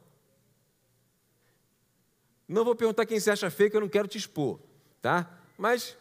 Não 2.47 2.63
vou 2.63 2.75
perguntar 2.75 3.05
quem 3.05 3.19
se 3.19 3.29
acha 3.29 3.49
feio, 3.49 3.69
que 3.69 3.77
eu 3.77 3.81
não 3.81 3.89
quero 3.89 4.07
te 4.07 4.17
expor, 4.17 4.59
tá? 5.01 5.29
Mas, 5.57 5.97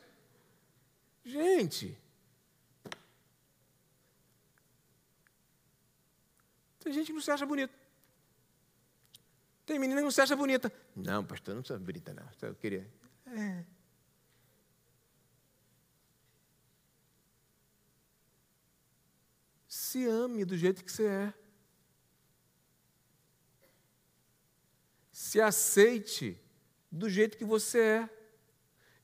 gente, 1.24 1.98
Tem 6.86 6.92
gente 6.92 7.08
que 7.08 7.12
não 7.12 7.20
se 7.20 7.32
acha 7.32 7.44
bonita. 7.44 7.74
Tem 9.66 9.76
menina 9.76 9.98
que 9.98 10.04
não 10.04 10.10
se 10.12 10.20
acha 10.20 10.36
bonita. 10.36 10.72
Não, 10.94 11.24
pastor, 11.24 11.56
não 11.56 11.64
sou 11.64 11.76
bonita, 11.80 12.14
não. 12.14 12.22
Eu 12.48 12.54
queria. 12.54 12.88
É. 13.26 13.64
Se 19.66 20.06
ame 20.06 20.44
do 20.44 20.56
jeito 20.56 20.84
que 20.84 20.92
você 20.92 21.06
é. 21.06 21.34
Se 25.26 25.40
aceite 25.40 26.40
do 26.88 27.10
jeito 27.10 27.36
que 27.36 27.44
você 27.44 27.80
é. 27.80 28.10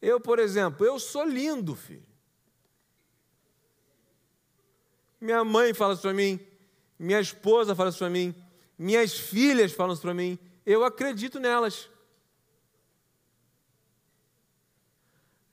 Eu, 0.00 0.20
por 0.20 0.38
exemplo, 0.38 0.86
eu 0.86 0.96
sou 1.00 1.24
lindo, 1.24 1.74
filho. 1.74 2.06
Minha 5.20 5.42
mãe 5.44 5.74
fala 5.74 5.94
isso 5.94 6.02
para 6.02 6.14
mim, 6.14 6.38
minha 6.96 7.18
esposa 7.18 7.74
fala 7.74 7.90
isso 7.90 7.98
para 7.98 8.08
mim, 8.08 8.32
minhas 8.78 9.18
filhas 9.18 9.72
falam 9.72 9.94
isso 9.94 10.02
para 10.02 10.14
mim, 10.14 10.38
eu 10.64 10.84
acredito 10.84 11.40
nelas. 11.40 11.88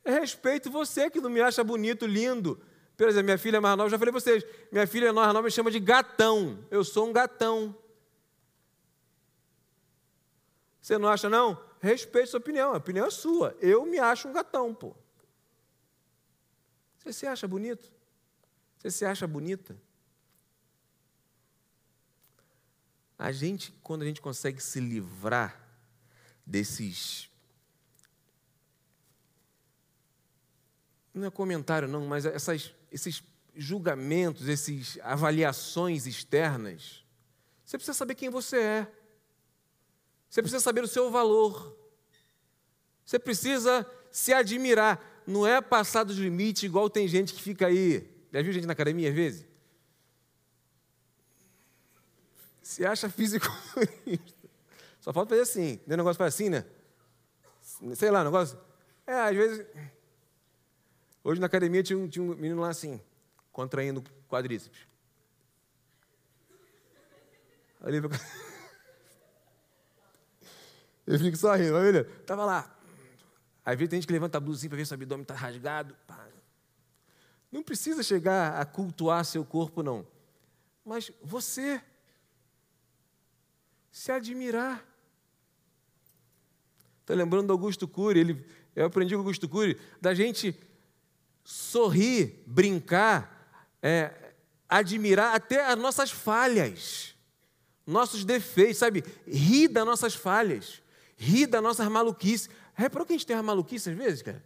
Eu 0.06 0.14
respeito 0.14 0.70
você 0.70 1.10
que 1.10 1.20
não 1.20 1.32
me 1.32 1.42
acha 1.42 1.64
bonito, 1.64 2.06
lindo. 2.06 2.62
Por 2.96 3.08
exemplo, 3.08 3.26
minha 3.26 3.40
filha 3.40 3.60
mais 3.60 3.76
nova, 3.76 3.90
já 3.90 3.98
falei 3.98 4.12
para 4.12 4.22
vocês, 4.22 4.46
minha 4.72 4.86
filha 4.86 5.12
mais 5.12 5.34
nova 5.34 5.42
me 5.42 5.52
chama 5.52 5.72
de 5.72 5.80
gatão. 5.80 6.64
Eu 6.70 6.84
sou 6.84 7.08
um 7.10 7.12
gatão. 7.12 7.76
Você 10.90 10.98
não 10.98 11.08
acha, 11.08 11.30
não? 11.30 11.56
Respeite 11.80 12.32
sua 12.32 12.40
opinião, 12.40 12.74
a 12.74 12.78
opinião 12.78 13.06
é 13.06 13.12
sua. 13.12 13.56
Eu 13.60 13.86
me 13.86 14.00
acho 14.00 14.28
um 14.28 14.34
gatão, 14.34 14.74
pô. 14.74 14.96
Você 16.98 17.14
se 17.14 17.28
acha 17.28 17.48
bonito? 17.48 17.94
Você 18.76 18.90
se 18.90 19.06
acha 19.06 19.28
bonita? 19.28 19.80
A 23.20 23.32
gente, 23.32 23.72
quando 23.84 24.02
a 24.02 24.06
gente 24.06 24.20
consegue 24.20 24.60
se 24.60 24.80
livrar 24.80 25.62
desses. 26.44 27.30
Não 31.14 31.28
é 31.28 31.30
comentário, 31.30 31.88
não, 31.88 32.08
mas 32.08 32.26
essas, 32.26 32.74
esses 32.92 33.22
julgamentos, 33.56 34.50
essas 34.50 34.98
avaliações 35.04 36.08
externas, 36.08 37.06
você 37.64 37.78
precisa 37.78 37.96
saber 37.96 38.16
quem 38.16 38.32
você 38.32 38.58
é. 38.60 38.99
Você 40.30 40.42
precisa 40.42 40.62
saber 40.62 40.84
o 40.84 40.88
seu 40.88 41.10
valor. 41.10 41.76
Você 43.04 43.18
precisa 43.18 43.86
se 44.12 44.32
admirar. 44.32 45.04
Não 45.26 45.46
é 45.46 45.60
passar 45.62 46.04
dos 46.04 46.18
limites, 46.18 46.64
igual 46.64 46.90
tem 46.90 47.08
gente 47.08 47.34
que 47.34 47.42
fica 47.42 47.68
aí. 47.68 48.08
Já 48.32 48.42
viu 48.42 48.54
gente 48.54 48.68
na 48.68 48.74
academia 48.74 49.10
às 49.10 49.16
vezes? 49.16 49.46
Se 52.62 52.86
acha 52.86 53.10
físico. 53.10 53.48
Só 55.02 55.12
falta 55.12 55.30
fazer 55.30 55.42
assim. 55.42 55.80
Um 55.88 55.98
negócio 55.98 56.18
faz 56.18 56.36
assim, 56.36 56.50
né? 56.50 56.66
Sei 57.96 58.12
lá, 58.12 58.24
negócio. 58.24 58.60
É, 59.08 59.14
às 59.14 59.36
vezes. 59.36 59.66
Hoje 61.24 61.42
na 61.42 61.48
academia 61.48 61.82
tinha 61.82 61.98
um, 61.98 62.08
tinha 62.08 62.24
um 62.24 62.36
menino 62.36 62.62
lá 62.62 62.70
assim, 62.70 63.02
contraindo 63.52 64.04
quadríceps. 64.28 64.88
Ali 67.82 68.02
Eu 71.10 71.18
fico 71.18 71.36
só 71.36 71.56
rindo, 71.56 71.74
ver? 71.74 72.06
Tava 72.24 72.46
lá. 72.46 72.72
Às 73.66 73.76
vezes 73.76 73.90
tem 73.90 73.98
gente 73.98 74.06
que 74.06 74.14
levanta 74.14 74.38
a 74.38 74.52
assim 74.52 74.70
para 74.70 74.78
ver 74.78 74.86
se 74.86 74.92
o 74.92 74.94
abdômen 74.94 75.24
está 75.24 75.34
rasgado. 75.34 75.96
Não 77.52 77.64
precisa 77.64 78.04
chegar 78.04 78.62
a 78.62 78.64
cultuar 78.64 79.26
seu 79.26 79.44
corpo, 79.44 79.82
não. 79.82 80.06
Mas 80.86 81.12
você 81.24 81.82
se 83.92 84.12
admirar. 84.12 84.86
Estou 87.02 87.16
lembrando 87.16 87.48
do 87.48 87.54
Augusto 87.54 87.88
Cury, 87.88 88.20
ele, 88.20 88.46
eu 88.76 88.86
aprendi 88.86 89.16
com 89.16 89.22
Augusto 89.22 89.50
Cury, 89.50 89.80
da 90.00 90.14
gente 90.14 90.56
sorrir, 91.44 92.44
brincar, 92.46 93.52
é, 93.82 94.34
admirar 94.70 95.34
até 95.34 95.66
as 95.66 95.76
nossas 95.76 96.12
falhas, 96.12 97.16
nossos 97.84 98.24
defeitos, 98.24 98.78
sabe? 98.78 99.04
Rir 99.26 99.70
das 99.70 99.88
nossas 99.88 100.14
falhas, 100.14 100.84
rir 101.20 101.48
das 101.48 101.62
nossas 101.62 101.88
maluquices. 101.90 102.50
Reparou 102.74 103.06
que 103.06 103.12
a 103.12 103.18
gente 103.18 103.28
tem 103.28 103.36
uma 103.36 103.44
maluquice 103.44 103.90
às 103.90 103.96
vezes, 103.96 104.22
cara? 104.22 104.42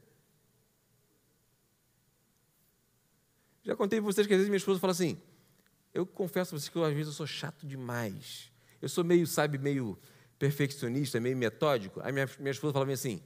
Já 3.61 3.75
contei 3.75 4.01
para 4.01 4.11
vocês 4.11 4.25
que 4.25 4.33
às 4.33 4.37
vezes 4.37 4.49
minha 4.49 4.57
esposa 4.57 4.79
fala 4.79 4.91
assim, 4.91 5.21
eu 5.93 6.05
confesso 6.05 6.53
a 6.53 6.59
vocês 6.59 6.67
que 6.67 6.75
eu, 6.75 6.83
às 6.83 6.91
vezes 6.91 7.07
eu 7.07 7.13
sou 7.13 7.27
chato 7.27 7.65
demais. 7.65 8.51
Eu 8.81 8.89
sou 8.89 9.03
meio, 9.03 9.25
sabe, 9.27 9.57
meio 9.57 9.97
perfeccionista, 10.39 11.19
meio 11.19 11.37
metódico. 11.37 12.01
Aí 12.03 12.11
minha, 12.11 12.27
minha 12.39 12.51
esposa 12.51 12.73
falava 12.73 12.91
assim, 12.91 13.21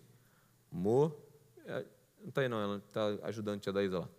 amor, 0.71 1.17
é, 1.65 1.85
não 2.21 2.29
está 2.29 2.41
aí 2.41 2.49
não, 2.49 2.61
ela 2.61 2.77
está 2.77 3.07
ajudando 3.23 3.55
a 3.55 3.59
tia 3.59 3.73
Daísa 3.73 3.99
lá. 3.99 4.09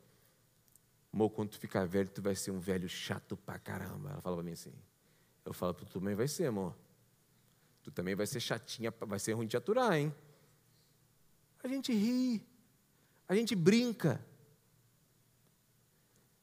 Amor, 1.12 1.30
quando 1.30 1.50
tu 1.50 1.58
ficar 1.58 1.86
velho, 1.86 2.08
tu 2.08 2.22
vai 2.22 2.34
ser 2.34 2.50
um 2.50 2.58
velho 2.58 2.88
chato 2.88 3.36
pra 3.36 3.58
caramba. 3.58 4.10
Ela 4.10 4.20
fala 4.22 4.36
para 4.36 4.44
mim 4.44 4.52
assim. 4.52 4.72
Eu 5.44 5.52
falo, 5.52 5.74
tu 5.74 5.84
também 5.86 6.14
vai 6.14 6.26
ser, 6.26 6.46
amor. 6.46 6.74
Tu 7.88 7.92
também 7.92 8.14
vai 8.14 8.26
ser 8.26 8.38
chatinha, 8.38 8.92
vai 9.00 9.18
ser 9.18 9.32
ruim 9.32 9.46
de 9.46 9.56
aturar, 9.56 9.96
hein? 9.96 10.14
A 11.64 11.68
gente 11.68 11.90
ri, 11.90 12.46
a 13.26 13.34
gente 13.34 13.54
brinca. 13.54 14.22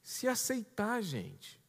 Se 0.02 0.28
aceitar, 0.28 1.04
gente. 1.04 1.62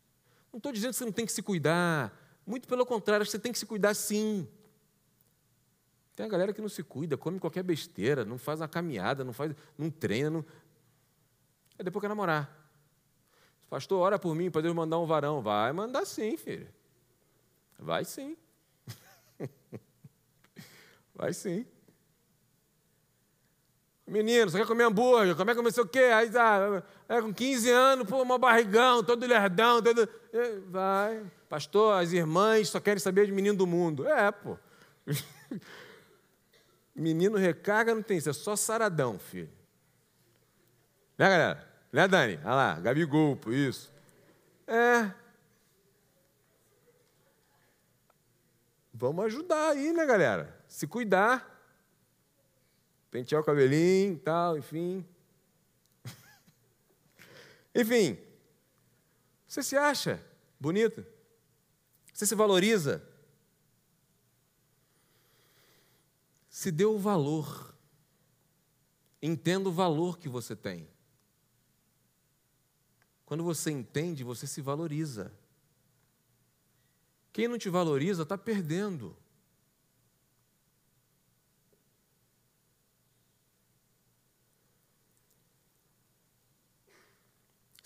Não 0.51 0.57
estou 0.57 0.73
dizendo 0.73 0.93
que 0.93 0.97
você 0.97 1.05
não 1.05 1.13
tem 1.13 1.27
que 1.27 1.33
se 1.33 1.43
cuidar, 1.43 2.11
muito 2.47 2.67
pelo 2.67 2.87
contrário, 2.87 3.27
você 3.27 3.39
tem 3.39 3.53
que 3.53 3.59
se 3.59 3.67
cuidar 3.67 3.93
sim. 3.93 4.49
Tem 6.15 6.25
a 6.25 6.29
galera 6.31 6.55
que 6.55 6.63
não 6.63 6.71
se 6.71 6.83
cuida, 6.83 7.19
come 7.19 7.39
qualquer 7.39 7.63
besteira, 7.63 8.25
não 8.25 8.39
faz 8.39 8.63
uma 8.63 8.69
caminhada, 8.69 9.25
não 9.25 9.35
faz, 9.35 9.55
não 9.77 9.91
treina, 9.91 10.31
não... 10.31 10.45
Aí 11.79 11.85
depois 11.85 12.01
quer 12.01 12.09
namorar. 12.09 12.51
Pastor, 13.69 14.01
ora 14.01 14.19
por 14.19 14.35
mim 14.35 14.51
para 14.51 14.63
Deus 14.63 14.75
mandar 14.75 14.99
um 14.99 15.05
varão. 15.05 15.43
Vai 15.43 15.71
mandar 15.75 16.07
sim, 16.07 16.35
filho. 16.39 16.67
Vai 17.79 18.07
sim. 18.07 18.39
Vai 21.17 21.33
sim. 21.33 21.67
Menino, 24.07 24.49
você 24.49 24.59
quer 24.59 24.67
comer 24.67 24.85
hambúrguer? 24.85 25.35
Como 25.35 25.51
é 25.51 25.55
que 25.55 25.81
o 25.81 25.87
quê? 25.87 25.99
Aí 26.15 26.31
tá, 26.31 26.83
é, 27.09 27.21
com 27.21 27.35
15 27.35 27.71
anos, 27.71 28.09
pô, 28.09 28.23
uma 28.23 28.39
barrigão, 28.39 29.03
todo 29.03 29.27
lerdão, 29.27 29.83
todo. 29.83 30.09
Vai. 30.69 31.25
Pastor, 31.49 32.01
as 32.01 32.13
irmãs 32.13 32.69
só 32.69 32.79
querem 32.79 33.01
saber 33.01 33.27
de 33.27 33.33
menino 33.33 33.57
do 33.57 33.67
mundo. 33.67 34.07
É, 34.07 34.31
pô. 34.31 34.57
Menino 36.95 37.37
recarga 37.37 37.95
não 37.95 38.03
tem 38.03 38.17
isso, 38.17 38.31
é 38.31 38.33
só 38.33 38.57
saradão, 38.57 39.19
filho. 39.19 39.51
Né, 41.19 41.29
galera? 41.29 41.69
Né, 41.93 42.09
Dani? 42.09 42.41
Olha 42.43 42.55
lá, 42.55 42.81
Gabigol, 42.81 43.37
por 43.37 43.53
isso. 43.53 43.93
É. 44.67 45.11
Vamos 48.95 49.27
ajudar 49.27 49.71
aí, 49.73 49.93
né, 49.93 50.07
galera? 50.07 50.56
Se 50.77 50.87
cuidar. 50.87 51.59
Pentear 53.11 53.41
o 53.41 53.45
cabelinho 53.45 54.19
tal, 54.19 54.59
enfim. 54.59 55.07
enfim. 57.75 58.19
Você 59.49 59.63
se 59.63 59.75
acha 59.75 60.23
bonito? 60.61 61.03
Você 62.13 62.27
se 62.27 62.35
valoriza? 62.35 63.03
Se 66.51 66.71
dê 66.71 66.85
o 66.85 66.99
valor. 66.99 67.75
Entenda 69.23 69.71
o 69.71 69.73
valor 69.73 70.19
que 70.19 70.29
você 70.29 70.55
tem. 70.55 70.87
Quando 73.25 73.43
você 73.43 73.71
entende, 73.71 74.23
você 74.23 74.47
se 74.47 74.61
valoriza. 74.61 75.33
Quem 77.33 77.49
não 77.49 77.57
te 77.57 77.71
valoriza 77.71 78.25
está 78.25 78.37
perdendo. 78.37 79.17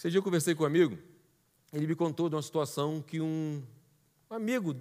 Esse 0.00 0.08
dia 0.08 0.16
eu 0.16 0.22
conversei 0.22 0.54
com 0.54 0.62
um 0.62 0.66
amigo, 0.66 0.98
ele 1.70 1.86
me 1.86 1.94
contou 1.94 2.30
de 2.30 2.34
uma 2.34 2.40
situação 2.40 3.02
que 3.02 3.20
um 3.20 3.62
amigo, 4.30 4.74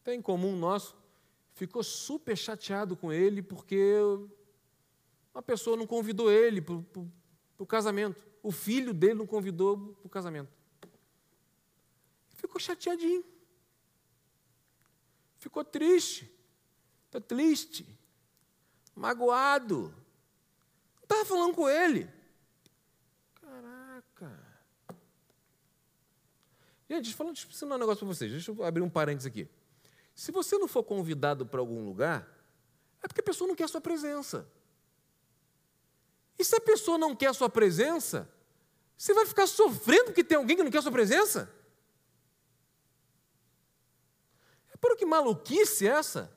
até 0.00 0.12
em 0.12 0.20
comum 0.20 0.56
nosso, 0.56 0.96
ficou 1.52 1.80
super 1.84 2.36
chateado 2.36 2.96
com 2.96 3.12
ele 3.12 3.40
porque 3.40 3.94
uma 5.32 5.40
pessoa 5.40 5.76
não 5.76 5.86
convidou 5.86 6.28
ele 6.28 6.60
para 6.60 6.74
o 7.56 7.64
casamento. 7.64 8.26
O 8.42 8.50
filho 8.50 8.92
dele 8.92 9.14
não 9.14 9.28
convidou 9.28 9.78
para 9.78 10.06
o 10.08 10.10
casamento. 10.10 10.50
Ficou 12.30 12.60
chateadinho. 12.60 13.24
Ficou 15.38 15.62
triste. 15.62 16.28
Está 17.06 17.20
triste. 17.20 17.86
Magoado. 18.92 19.94
Não 20.96 21.04
estava 21.04 21.24
falando 21.24 21.54
com 21.54 21.68
ele. 21.68 22.12
Gente, 26.88 27.04
deixa 27.04 27.22
eu 27.22 27.30
ensinar 27.30 27.76
um 27.76 27.78
negócio 27.78 28.04
para 28.04 28.14
vocês. 28.14 28.30
Deixa 28.30 28.50
eu 28.50 28.62
abrir 28.64 28.82
um 28.82 28.90
parênteses 28.90 29.26
aqui. 29.26 29.48
Se 30.14 30.30
você 30.30 30.58
não 30.58 30.68
for 30.68 30.84
convidado 30.84 31.46
para 31.46 31.60
algum 31.60 31.84
lugar, 31.84 32.28
é 33.02 33.08
porque 33.08 33.20
a 33.20 33.24
pessoa 33.24 33.48
não 33.48 33.54
quer 33.54 33.64
a 33.64 33.68
sua 33.68 33.80
presença. 33.80 34.48
E 36.38 36.44
se 36.44 36.54
a 36.54 36.60
pessoa 36.60 36.98
não 36.98 37.14
quer 37.16 37.28
a 37.28 37.34
sua 37.34 37.48
presença, 37.48 38.28
você 38.96 39.12
vai 39.14 39.26
ficar 39.26 39.46
sofrendo 39.46 40.06
porque 40.06 40.22
tem 40.22 40.36
alguém 40.36 40.56
que 40.56 40.62
não 40.62 40.70
quer 40.70 40.78
a 40.78 40.82
sua 40.82 40.92
presença? 40.92 41.52
É 44.72 44.76
por 44.76 44.96
que 44.96 45.06
maluquice 45.06 45.86
essa? 45.86 46.32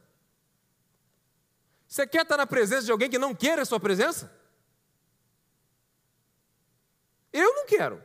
Você 1.88 2.06
quer 2.06 2.24
estar 2.24 2.38
na 2.38 2.48
presença 2.48 2.86
de 2.86 2.92
alguém 2.92 3.10
que 3.10 3.18
não 3.18 3.34
quer 3.34 3.60
a 3.60 3.66
sua 3.66 3.80
presença? 3.80 4.32
Eu 7.32 7.54
não 7.54 7.66
quero. 7.66 8.04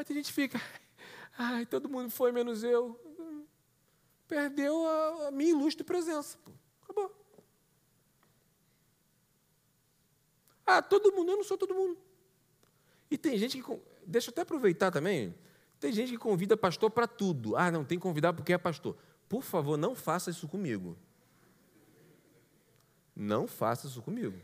Aí 0.00 0.04
tem 0.04 0.16
gente 0.16 0.28
que 0.28 0.32
fica, 0.32 0.58
ai, 1.36 1.66
todo 1.66 1.86
mundo 1.86 2.08
foi 2.08 2.32
menos 2.32 2.64
eu. 2.64 2.98
Perdeu 4.26 4.86
a, 4.86 5.28
a 5.28 5.30
minha 5.30 5.50
ilustre 5.50 5.84
presença. 5.84 6.38
Pô. 6.38 6.52
Acabou. 6.82 7.14
Ah, 10.64 10.80
todo 10.80 11.12
mundo, 11.12 11.32
eu 11.32 11.36
não 11.36 11.44
sou 11.44 11.58
todo 11.58 11.74
mundo. 11.74 11.98
E 13.10 13.18
tem 13.18 13.36
gente 13.36 13.60
que. 13.60 13.80
Deixa 14.06 14.30
eu 14.30 14.32
até 14.32 14.40
aproveitar 14.40 14.90
também. 14.90 15.34
Tem 15.78 15.92
gente 15.92 16.12
que 16.12 16.18
convida 16.18 16.56
pastor 16.56 16.90
para 16.90 17.06
tudo. 17.06 17.54
Ah, 17.54 17.70
não, 17.70 17.84
tem 17.84 17.98
que 17.98 18.02
convidar 18.02 18.32
porque 18.32 18.54
é 18.54 18.58
pastor. 18.58 18.96
Por 19.28 19.42
favor, 19.42 19.76
não 19.76 19.94
faça 19.94 20.30
isso 20.30 20.48
comigo. 20.48 20.96
Não 23.14 23.46
faça 23.46 23.86
isso 23.86 24.00
comigo. 24.00 24.40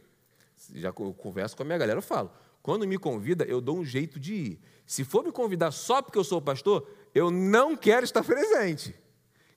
Já 0.75 0.89
eu 0.89 1.15
converso 1.15 1.57
com 1.57 1.63
a 1.63 1.67
minha 1.67 1.79
galera, 1.79 1.97
eu 1.97 2.03
falo. 2.03 2.31
Quando 2.61 2.87
me 2.87 2.99
convida, 2.99 3.45
eu 3.45 3.59
dou 3.59 3.79
um 3.79 3.85
jeito 3.85 4.21
de 4.21 4.35
ir. 4.35 4.61
Se 4.87 5.05
for 5.05 5.25
me 5.25 5.33
convidar 5.33 5.73
só 5.73 6.01
porque 6.01 6.19
eu 6.19 6.25
sou 6.25 6.41
pastor, 6.41 6.89
eu 7.13 7.31
não 7.31 7.77
quero 7.77 8.05
estar 8.05 8.23
presente. 8.25 8.95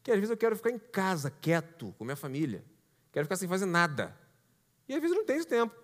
Que 0.02 0.12
às 0.12 0.18
vezes 0.18 0.32
eu 0.32 0.38
quero 0.38 0.56
ficar 0.56 0.72
em 0.72 0.80
casa, 0.80 1.30
quieto, 1.30 1.94
com 1.98 2.04
minha 2.04 2.16
família. 2.16 2.66
Quero 3.12 3.26
ficar 3.26 3.36
sem 3.36 3.48
fazer 3.48 3.66
nada. 3.66 4.18
E 4.88 4.94
às 4.96 5.02
vezes 5.02 5.16
não 5.16 5.24
tenho 5.24 5.40
esse 5.40 5.48
tempo. 5.48 5.76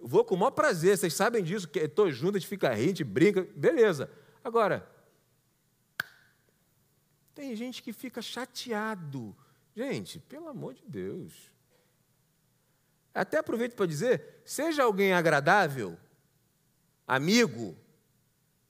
Eu 0.00 0.08
vou 0.08 0.24
com 0.24 0.34
o 0.34 0.38
maior 0.38 0.50
prazer, 0.50 0.96
vocês 0.96 1.12
sabem 1.12 1.44
disso, 1.44 1.68
que 1.68 1.78
estou 1.78 2.10
junto, 2.10 2.36
a 2.36 2.40
gente 2.40 2.48
fica 2.48 2.70
rindo, 2.70 2.84
a 2.84 2.88
gente 2.88 3.04
brinca, 3.04 3.46
beleza. 3.54 4.10
Agora, 4.42 4.90
tem 7.34 7.54
gente 7.54 7.82
que 7.82 7.92
fica 7.92 8.22
chateado. 8.22 9.36
Gente, 9.76 10.18
pelo 10.20 10.48
amor 10.48 10.74
de 10.74 10.82
Deus. 10.86 11.50
Até 13.14 13.38
aproveito 13.38 13.74
para 13.74 13.86
dizer: 13.86 14.40
seja 14.44 14.84
alguém 14.84 15.12
agradável, 15.12 15.98
amigo, 17.06 17.76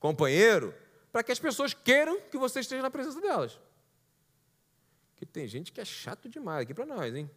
companheiro, 0.03 0.75
para 1.13 1.23
que 1.23 1.31
as 1.31 1.39
pessoas 1.39 1.73
queiram 1.73 2.19
que 2.29 2.37
você 2.37 2.59
esteja 2.59 2.81
na 2.81 2.91
presença 2.91 3.21
delas. 3.21 3.57
Porque 5.07 5.25
tem 5.25 5.47
gente 5.47 5.71
que 5.71 5.79
é 5.79 5.85
chato 5.85 6.27
demais 6.27 6.63
aqui 6.63 6.73
para 6.73 6.85
nós, 6.85 7.15
hein? 7.15 7.31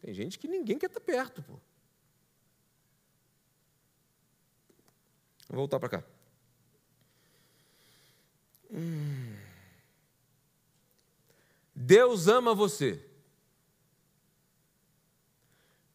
Tem 0.00 0.14
gente 0.14 0.38
que 0.38 0.46
ninguém 0.46 0.78
quer 0.78 0.86
estar 0.86 1.00
perto, 1.00 1.42
pô. 1.42 1.54
Vou 5.48 5.56
voltar 5.56 5.80
para 5.80 5.88
cá. 5.88 6.04
Hum. 8.70 9.36
Deus 11.74 12.28
ama 12.28 12.54
você. 12.54 13.04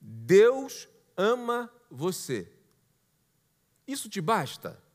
Deus 0.01 0.89
ama 1.15 1.73
você. 1.89 2.51
Isso 3.87 4.09
te 4.09 4.19
basta? 4.19 4.85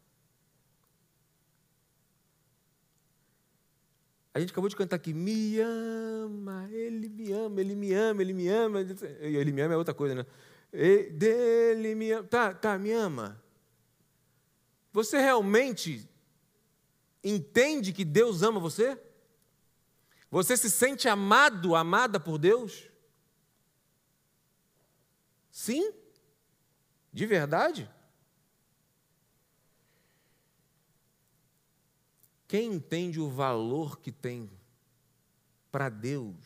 A 4.34 4.40
gente 4.40 4.50
acabou 4.50 4.68
de 4.68 4.76
cantar 4.76 4.96
aqui, 4.96 5.12
me 5.12 5.60
ama, 5.60 6.68
ele 6.72 7.08
me 7.08 7.32
ama, 7.32 7.60
ele 7.60 7.74
me 7.74 7.92
ama, 7.92 8.22
ele 8.22 8.32
me 8.32 8.48
ama. 8.48 8.80
Ele 8.80 9.52
me 9.52 9.60
ama 9.60 9.74
é 9.74 9.76
outra 9.76 9.92
coisa, 9.92 10.14
né? 10.14 10.26
Dele 11.10 11.94
me 11.94 12.12
ama. 12.12 12.26
Tá, 12.26 12.54
tá, 12.54 12.78
me 12.78 12.90
ama. 12.92 13.42
Você 14.90 15.18
realmente 15.18 16.08
entende 17.22 17.92
que 17.92 18.04
Deus 18.04 18.42
ama 18.42 18.58
você? 18.58 18.98
Você 20.30 20.56
se 20.56 20.70
sente 20.70 21.08
amado, 21.08 21.74
amada 21.74 22.18
por 22.18 22.38
Deus? 22.38 22.88
Sim? 25.50 25.92
De 27.12 27.26
verdade? 27.26 27.88
Quem 32.52 32.74
entende 32.74 33.18
o 33.18 33.30
valor 33.30 33.98
que 33.98 34.12
tem 34.12 34.50
para 35.70 35.88
Deus, 35.88 36.36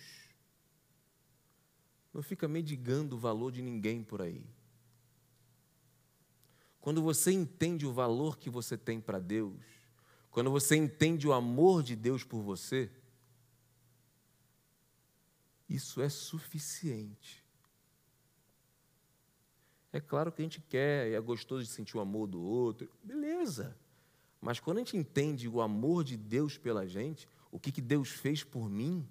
não 2.15 2.23
fica 2.23 2.47
mendigando 2.47 3.17
o 3.17 3.19
valor 3.19 3.51
de 3.51 3.61
ninguém 3.61 4.05
por 4.05 4.23
aí. 4.23 4.47
Quando 6.81 7.03
você 7.03 7.33
entende 7.33 7.85
o 7.85 7.93
valor 7.93 8.39
que 8.39 8.49
você 8.49 8.79
tem 8.79 9.01
para 9.01 9.19
Deus, 9.19 9.61
quando 10.31 10.49
você 10.49 10.77
entende 10.77 11.27
o 11.27 11.33
amor 11.33 11.83
de 11.83 11.97
Deus 11.97 12.23
por 12.23 12.41
você, 12.41 12.89
isso 15.69 16.01
é 16.01 16.09
suficiente. 16.09 17.45
É 19.93 20.01
claro 20.01 20.31
que 20.31 20.41
a 20.41 20.45
gente 20.45 20.61
quer, 20.61 21.11
é 21.11 21.21
gostoso 21.21 21.65
de 21.65 21.71
sentir 21.71 21.97
o 21.97 22.01
amor 22.01 22.29
do 22.29 22.41
outro, 22.41 22.89
beleza. 23.03 23.77
Mas 24.41 24.61
quando 24.61 24.79
a 24.79 24.81
gente 24.81 24.97
entende 24.97 25.49
o 25.49 25.61
amor 25.61 26.05
de 26.05 26.17
Deus 26.17 26.57
pela 26.57 26.87
gente, 26.87 27.29
o 27.51 27.59
que, 27.59 27.73
que 27.73 27.81
Deus 27.81 28.11
fez 28.11 28.45
por 28.45 28.69
mim, 28.69 29.09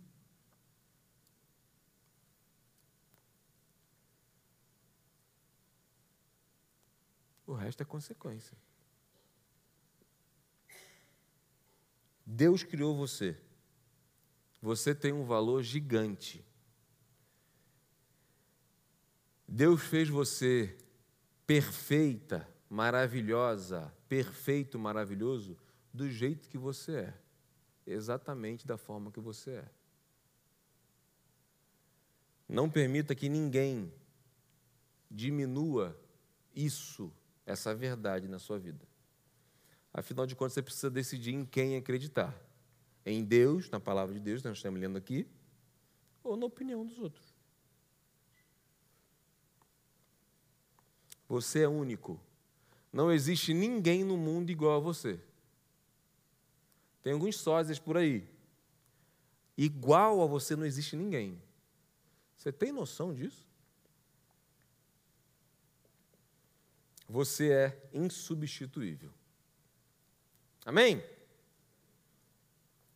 o 7.45 7.53
resto 7.53 7.81
é 7.81 7.85
consequência. 7.85 8.57
Deus 12.25 12.63
criou 12.63 12.95
você. 12.95 13.37
Você 14.61 14.95
tem 14.95 15.13
um 15.13 15.25
valor 15.25 15.61
gigante. 15.61 16.43
Deus 19.47 19.81
fez 19.81 20.09
você 20.09 20.75
perfeita, 21.45 22.49
maravilhosa, 22.75 23.89
perfeito, 24.09 24.77
maravilhoso, 24.77 25.57
do 25.93 26.09
jeito 26.09 26.49
que 26.49 26.57
você 26.57 26.97
é, 26.97 27.13
exatamente 27.87 28.67
da 28.67 28.77
forma 28.77 29.13
que 29.13 29.19
você 29.21 29.51
é. 29.51 29.69
Não 32.49 32.69
permita 32.69 33.15
que 33.15 33.29
ninguém 33.29 33.93
diminua 35.09 35.97
isso, 36.53 37.13
essa 37.45 37.73
verdade 37.73 38.27
na 38.27 38.39
sua 38.39 38.59
vida. 38.59 38.85
Afinal 39.93 40.25
de 40.25 40.35
contas, 40.35 40.55
você 40.55 40.61
precisa 40.61 40.91
decidir 40.91 41.33
em 41.33 41.45
quem 41.45 41.77
acreditar: 41.77 42.35
em 43.05 43.23
Deus, 43.23 43.69
na 43.69 43.79
palavra 43.79 44.13
de 44.13 44.19
Deus, 44.19 44.43
nós 44.43 44.57
estamos 44.57 44.81
lendo 44.81 44.97
aqui, 44.97 45.25
ou 46.21 46.35
na 46.35 46.45
opinião 46.45 46.85
dos 46.85 46.99
outros. 46.99 47.33
Você 51.29 51.61
é 51.61 51.69
único. 51.69 52.19
Não 52.95 53.11
existe 53.11 53.53
ninguém 53.53 54.05
no 54.05 54.15
mundo 54.15 54.49
igual 54.49 54.77
a 54.77 54.79
você. 54.79 55.19
Tem 57.03 57.11
alguns 57.11 57.35
sósias 57.35 57.77
por 57.77 57.97
aí. 57.97 58.25
Igual 59.57 60.21
a 60.21 60.25
você 60.25 60.55
não 60.55 60.65
existe 60.65 60.95
ninguém. 60.95 61.37
Você 62.37 62.53
tem 62.53 62.71
noção 62.71 63.13
disso? 63.13 63.45
Você 67.09 67.51
é 67.51 67.89
insubstituível. 67.93 69.11
Amém? 70.65 71.03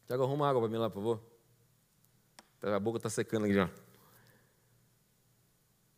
Tiago, 0.07 0.23
arruma 0.23 0.47
água 0.49 0.61
para 0.61 0.71
mim 0.71 0.77
lá, 0.77 0.89
por 0.89 0.99
favor. 1.01 1.21
A 2.61 2.79
boca 2.79 2.99
está 2.99 3.09
secando 3.09 3.43
aqui 3.47 3.53
já. 3.53 3.69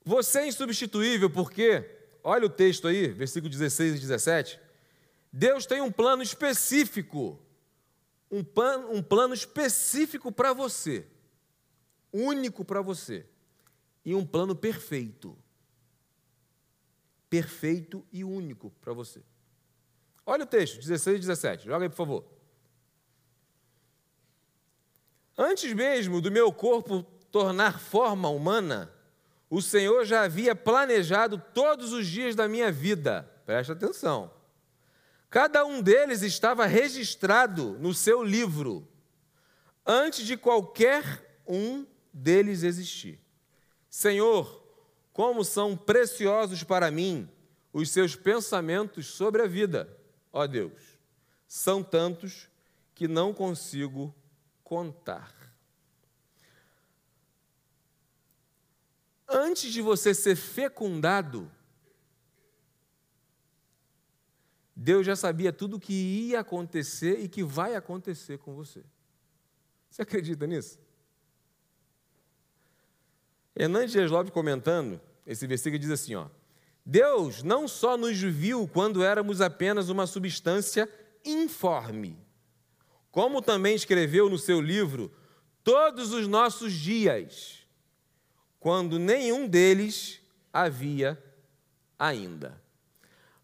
Você 0.03 0.39
é 0.39 0.47
insubstituível 0.47 1.29
porque 1.29 2.00
olha 2.23 2.45
o 2.45 2.49
texto 2.49 2.87
aí, 2.87 3.07
versículo 3.07 3.49
16 3.49 3.95
e 3.95 3.99
17. 3.99 4.59
Deus 5.31 5.65
tem 5.65 5.81
um 5.81 5.91
plano 5.91 6.21
específico, 6.21 7.39
um, 8.29 8.43
plan, 8.43 8.79
um 8.89 9.01
plano 9.01 9.33
específico 9.33 10.31
para 10.31 10.53
você, 10.53 11.07
único 12.11 12.65
para 12.65 12.81
você, 12.81 13.25
e 14.03 14.13
um 14.13 14.25
plano 14.25 14.55
perfeito. 14.55 15.37
Perfeito 17.29 18.05
e 18.11 18.25
único 18.25 18.71
para 18.81 18.91
você. 18.91 19.21
Olha 20.25 20.43
o 20.43 20.47
texto, 20.47 20.79
16 20.79 21.17
e 21.17 21.19
17, 21.21 21.65
joga 21.65 21.85
aí, 21.85 21.89
por 21.89 21.95
favor. 21.95 22.25
Antes 25.37 25.73
mesmo 25.73 26.21
do 26.21 26.31
meu 26.31 26.51
corpo 26.51 27.03
tornar 27.31 27.79
forma 27.79 28.27
humana, 28.29 28.93
o 29.51 29.61
Senhor 29.61 30.05
já 30.05 30.23
havia 30.23 30.55
planejado 30.55 31.37
todos 31.53 31.91
os 31.91 32.07
dias 32.07 32.35
da 32.35 32.47
minha 32.47 32.71
vida. 32.71 33.29
Presta 33.45 33.73
atenção. 33.73 34.31
Cada 35.29 35.65
um 35.65 35.81
deles 35.81 36.21
estava 36.21 36.65
registrado 36.65 37.77
no 37.77 37.93
seu 37.93 38.23
livro, 38.23 38.87
antes 39.85 40.25
de 40.25 40.37
qualquer 40.37 41.41
um 41.45 41.85
deles 42.13 42.63
existir. 42.63 43.19
Senhor, 43.89 44.63
como 45.11 45.43
são 45.43 45.75
preciosos 45.75 46.63
para 46.63 46.89
mim 46.89 47.29
os 47.73 47.89
seus 47.89 48.15
pensamentos 48.15 49.07
sobre 49.07 49.41
a 49.41 49.47
vida, 49.47 49.89
ó 50.31 50.47
Deus. 50.47 50.97
São 51.45 51.83
tantos 51.83 52.47
que 52.95 53.05
não 53.05 53.33
consigo 53.33 54.15
contar. 54.63 55.40
Antes 59.31 59.71
de 59.71 59.81
você 59.81 60.13
ser 60.13 60.35
fecundado, 60.35 61.51
Deus 64.75 65.05
já 65.05 65.15
sabia 65.15 65.53
tudo 65.53 65.77
o 65.77 65.79
que 65.79 65.93
ia 65.93 66.39
acontecer 66.39 67.19
e 67.19 67.29
que 67.29 67.43
vai 67.43 67.75
acontecer 67.75 68.37
com 68.39 68.53
você. 68.55 68.83
Você 69.89 70.01
acredita 70.01 70.47
nisso? 70.47 70.79
Hernandes 73.55 73.91
Dias 73.91 74.09
Lopes 74.09 74.33
comentando, 74.33 74.99
esse 75.25 75.45
versículo 75.45 75.77
diz 75.77 75.91
assim, 75.91 76.15
ó, 76.15 76.27
Deus 76.85 77.43
não 77.43 77.67
só 77.67 77.95
nos 77.95 78.19
viu 78.19 78.67
quando 78.67 79.03
éramos 79.03 79.39
apenas 79.39 79.89
uma 79.89 80.07
substância 80.07 80.89
informe, 81.23 82.17
como 83.11 83.41
também 83.41 83.75
escreveu 83.75 84.29
no 84.29 84.37
seu 84.37 84.59
livro 84.59 85.11
todos 85.63 86.11
os 86.11 86.27
nossos 86.27 86.73
dias 86.73 87.60
quando 88.61 88.99
nenhum 88.99 89.47
deles 89.47 90.21
havia 90.53 91.21
ainda. 91.97 92.61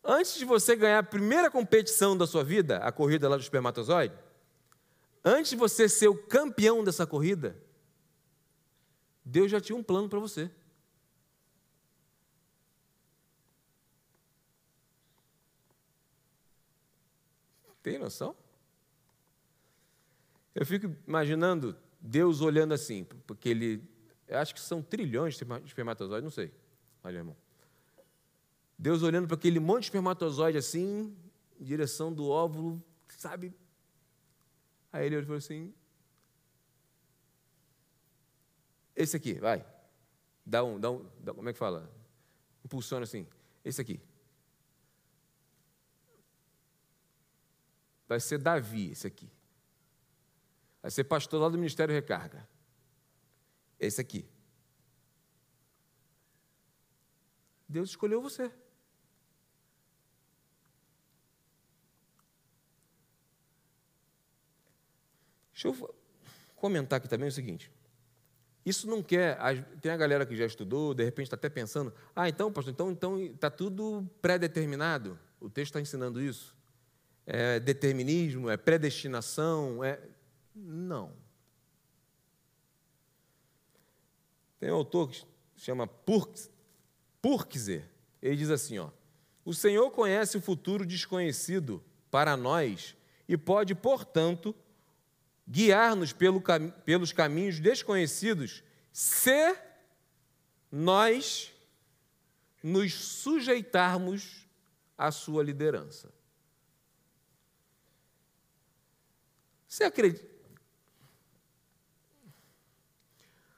Antes 0.04 0.36
de 0.36 0.46
você 0.46 0.76
ganhar 0.76 1.00
a 1.00 1.04
primeira 1.04 1.50
competição 1.50 2.16
da 2.16 2.28
sua 2.28 2.44
vida, 2.44 2.78
a 2.78 2.92
corrida 2.92 3.28
lá 3.28 3.36
do 3.36 3.42
espermatozoide, 3.42 4.14
antes 5.26 5.50
de 5.50 5.58
você 5.58 5.90
ser 5.90 6.08
o 6.08 6.16
campeão 6.16 6.84
dessa 6.84 7.06
corrida, 7.08 7.58
Deus 9.26 9.50
já 9.50 9.60
tinha 9.60 9.76
um 9.76 9.82
plano 9.82 10.08
para 10.08 10.20
você. 10.20 10.52
Tem 17.82 17.98
noção? 17.98 18.36
Eu 20.54 20.66
fico 20.66 20.96
imaginando 21.08 21.76
Deus 22.00 22.40
olhando 22.40 22.76
assim, 22.76 23.04
porque 23.26 23.50
ele 23.50 23.97
eu 24.28 24.38
acho 24.40 24.54
que 24.54 24.60
são 24.60 24.82
trilhões 24.82 25.36
de 25.36 25.46
espermatozoides, 25.66 26.24
não 26.24 26.32
sei. 26.32 26.54
Olha, 27.04 27.18
irmão. 27.18 27.36
Deus 28.78 29.02
olhando 29.02 29.28
para 29.28 29.38
aquele 29.38 29.60
monte 29.60 29.82
de 29.82 29.86
espermatozoide 29.88 30.58
assim, 30.58 31.16
em 31.60 31.64
direção 31.64 32.14
do 32.14 32.28
óvulo, 32.28 32.84
sabe? 33.08 33.56
Aí 34.92 35.06
ele 35.06 35.22
falou 35.24 35.38
assim: 35.38 35.74
Esse 38.96 39.16
aqui, 39.16 39.36
vai. 39.36 39.66
Dá 40.46 40.64
um, 40.64 40.80
dá 40.80 40.92
um, 40.92 41.10
dá, 41.20 41.34
como 41.34 41.48
é 41.48 41.54
que 41.54 41.60
fala? 41.60 41.92
Impulsiona 42.66 43.04
assim. 43.04 43.28
Esse 43.64 43.80
aqui. 43.80 44.02
Vai 48.08 48.20
ser 48.20 48.38
Davi, 48.38 48.92
esse 48.92 49.06
aqui. 49.06 49.30
Vai 50.82 50.92
ser 50.92 51.04
pastor 51.04 51.42
lá 51.42 51.50
do 51.50 51.58
Ministério 51.58 51.94
Recarga. 51.94 52.48
Esse 53.80 54.02
aqui. 54.02 54.28
Deus 57.68 57.90
escolheu 57.90 58.22
você. 58.22 58.52
Deixa 65.52 65.68
eu 65.68 65.96
comentar 66.56 66.98
aqui 66.98 67.10
também 67.10 67.28
o 67.28 67.32
seguinte. 67.32 67.72
Isso 68.66 68.88
não 68.88 69.02
quer. 69.02 69.38
Tem 69.82 69.92
a 69.92 69.98
galera 69.98 70.26
que 70.26 70.36
já 70.36 70.46
estudou, 70.46 70.94
de 70.94 71.04
repente 71.04 71.28
está 71.28 71.36
até 71.36 71.50
pensando, 71.50 71.94
ah, 72.16 72.30
então, 72.30 72.52
pastor, 72.52 72.74
então 72.74 72.92
está 72.92 73.08
então, 73.08 73.38
tá 73.38 73.50
tudo 73.50 74.08
pré-determinado. 74.22 75.18
O 75.40 75.50
texto 75.50 75.70
está 75.70 75.82
ensinando 75.82 76.22
isso. 76.22 76.56
É 77.26 77.60
determinismo, 77.60 78.50
é 78.50 78.58
predestinação, 78.58 79.84
é. 79.84 80.00
Não. 80.54 81.27
Tem 84.60 84.72
um 84.72 84.76
autor 84.76 85.10
que 85.10 85.26
chama 85.56 85.88
Purkzer. 87.22 87.88
Ele 88.22 88.36
diz 88.36 88.50
assim: 88.50 88.80
ó, 88.80 88.90
o 89.46 89.54
Senhor 89.54 89.90
conhece 89.92 90.38
o 90.38 90.42
futuro 90.42 90.86
desconhecido 90.86 91.84
para 92.10 92.36
nós 92.36 92.96
e 93.28 93.38
pode, 93.38 93.76
portanto, 93.76 94.56
guiar-nos 95.48 96.12
pelo, 96.14 96.42
pelos 96.84 97.12
caminhos 97.12 97.60
desconhecidos 97.60 98.64
se 98.92 99.56
nós 100.72 101.54
nos 102.64 102.94
sujeitarmos 102.94 104.48
à 104.98 105.12
sua 105.12 105.44
liderança. 105.44 106.12
Você 109.68 109.84
acredita? 109.84 110.37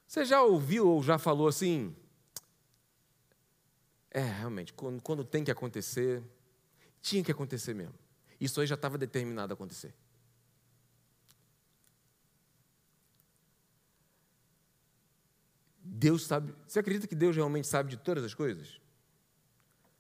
Você 0.10 0.26
já 0.26 0.42
ouviu 0.42 0.88
ou 0.88 1.04
já 1.04 1.20
falou 1.20 1.48
assim? 1.48 1.96
É, 4.10 4.22
realmente, 4.22 4.74
quando, 4.74 5.00
quando 5.04 5.24
tem 5.24 5.44
que 5.44 5.52
acontecer, 5.52 6.24
tinha 7.00 7.24
que 7.24 7.32
acontecer 7.32 7.76
mesmo. 7.76 7.94
Isso 8.42 8.60
aí 8.60 8.66
já 8.66 8.74
estava 8.74 8.98
determinado 8.98 9.54
a 9.54 9.56
acontecer. 9.56 9.94
Deus 15.80 16.26
sabe. 16.26 16.56
Você 16.68 16.80
acredita 16.80 17.06
que 17.06 17.14
Deus 17.14 17.36
realmente 17.36 17.68
sabe 17.68 17.92
de 17.92 17.98
todas 17.98 18.24
as 18.24 18.34
coisas? 18.34 18.82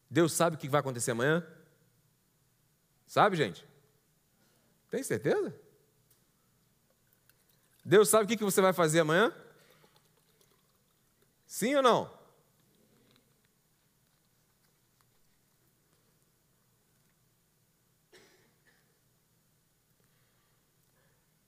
Deus 0.10 0.34
sabe 0.34 0.56
o 0.56 0.60
que 0.60 0.68
vai 0.68 0.80
acontecer 0.80 1.12
amanhã? 1.12 1.46
Sabe, 3.06 3.38
gente? 3.38 3.64
Tem 4.90 5.04
certeza? 5.04 5.56
Deus 7.86 8.10
sabe 8.10 8.26
o 8.26 8.38
que 8.38 8.44
você 8.44 8.60
vai 8.60 8.74
fazer 8.74 9.02
amanhã? 9.02 9.32
Sim 11.50 11.74
ou 11.74 11.82
não? 11.82 12.20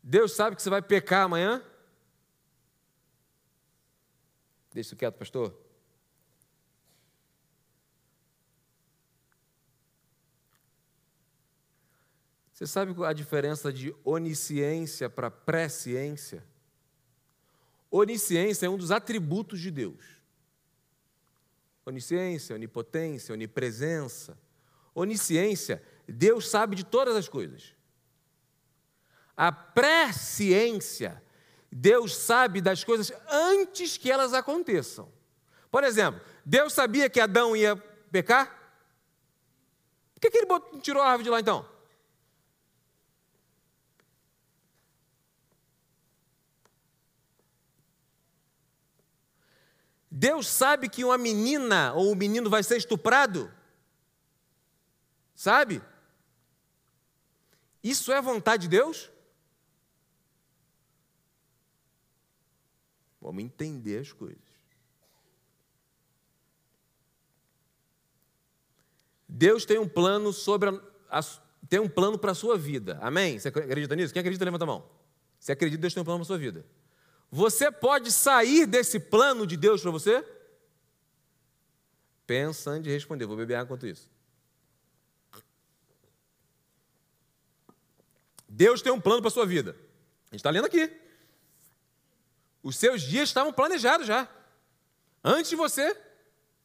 Deus 0.01 0.31
sabe 0.31 0.55
que 0.55 0.61
você 0.63 0.71
vai 0.71 0.81
pecar 0.81 1.25
amanhã? 1.25 1.63
Deixa 4.73 4.87
isso 4.87 4.95
quieto, 4.95 5.19
pastor. 5.19 5.55
Você 12.51 12.65
sabe 12.65 13.05
a 13.05 13.13
diferença 13.13 13.71
de 13.71 13.95
onisciência 14.03 15.07
para 15.11 15.29
presciência? 15.29 16.50
Onisciência 17.91 18.65
é 18.65 18.69
um 18.69 18.77
dos 18.77 18.89
atributos 18.89 19.59
de 19.59 19.69
Deus. 19.69 20.01
Onisciência, 21.85 22.55
onipotência, 22.55 23.33
onipresença. 23.33 24.39
Onisciência, 24.95 25.83
Deus 26.07 26.49
sabe 26.49 26.75
de 26.75 26.85
todas 26.85 27.15
as 27.15 27.27
coisas. 27.27 27.75
A 29.35 29.51
presciência 29.51 31.21
Deus 31.71 32.17
sabe 32.17 32.59
das 32.59 32.83
coisas 32.83 33.13
antes 33.29 33.95
que 33.95 34.11
elas 34.11 34.33
aconteçam. 34.33 35.11
Por 35.69 35.85
exemplo, 35.85 36.19
Deus 36.45 36.73
sabia 36.73 37.09
que 37.09 37.19
Adão 37.19 37.55
ia 37.55 37.77
pecar? 38.11 38.59
Por 40.13 40.19
que, 40.19 40.31
que 40.31 40.37
ele 40.37 40.81
tirou 40.81 41.01
a 41.01 41.07
árvore 41.07 41.23
de 41.23 41.29
lá 41.29 41.39
então? 41.39 41.65
Deus 50.21 50.45
sabe 50.45 50.87
que 50.87 51.03
uma 51.03 51.17
menina 51.17 51.93
ou 51.93 52.11
um 52.11 52.15
menino 52.15 52.47
vai 52.47 52.61
ser 52.61 52.77
estuprado? 52.77 53.51
Sabe? 55.33 55.81
Isso 57.83 58.11
é 58.11 58.21
vontade 58.21 58.61
de 58.61 58.67
Deus? 58.67 59.09
Vamos 63.19 63.43
entender 63.43 63.97
as 63.97 64.11
coisas. 64.13 64.37
Deus 69.27 69.65
tem 69.65 69.79
um 69.79 69.89
plano 69.89 70.31
sobre 70.31 70.69
a, 70.69 70.79
a, 71.09 71.21
tem 71.67 71.79
um 71.79 71.89
plano 71.89 72.19
para 72.19 72.33
a 72.33 72.35
sua 72.35 72.59
vida. 72.59 72.99
Amém? 73.01 73.39
Você 73.39 73.47
acredita 73.47 73.95
nisso? 73.95 74.13
Quem 74.13 74.19
acredita, 74.19 74.45
levanta 74.45 74.65
a 74.65 74.67
mão. 74.67 74.87
Você 75.39 75.53
acredita 75.53 75.79
que 75.79 75.81
Deus 75.81 75.95
tem 75.95 76.01
um 76.01 76.05
plano 76.05 76.19
para 76.19 76.25
a 76.25 76.27
sua 76.27 76.37
vida? 76.37 76.63
Você 77.31 77.71
pode 77.71 78.11
sair 78.11 78.65
desse 78.65 78.99
plano 78.99 79.47
de 79.47 79.55
Deus 79.55 79.81
para 79.81 79.89
você? 79.89 80.25
Pensa 82.27 82.71
antes 82.71 82.83
de 82.83 82.91
responder. 82.91 83.25
Vou 83.25 83.37
beber 83.37 83.55
água 83.55 83.65
enquanto 83.65 83.87
isso. 83.87 84.09
Deus 88.47 88.81
tem 88.81 88.91
um 88.91 88.99
plano 88.99 89.21
para 89.21 89.29
a 89.29 89.31
sua 89.31 89.45
vida. 89.45 89.71
A 89.71 90.35
gente 90.35 90.39
está 90.39 90.49
lendo 90.49 90.65
aqui. 90.65 90.91
Os 92.61 92.75
seus 92.75 93.01
dias 93.01 93.29
estavam 93.29 93.51
planejados 93.53 94.05
já, 94.05 94.29
antes 95.23 95.49
de 95.49 95.55
você 95.55 95.97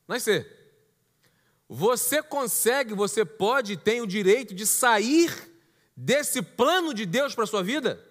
nascer. 0.06 0.54
Você 1.68 2.22
consegue, 2.22 2.92
você 2.92 3.24
pode, 3.24 3.76
tem 3.76 4.00
o 4.00 4.06
direito 4.06 4.54
de 4.54 4.66
sair 4.66 5.32
desse 5.96 6.42
plano 6.42 6.92
de 6.92 7.06
Deus 7.06 7.34
para 7.34 7.44
a 7.44 7.46
sua 7.46 7.62
vida? 7.62 8.04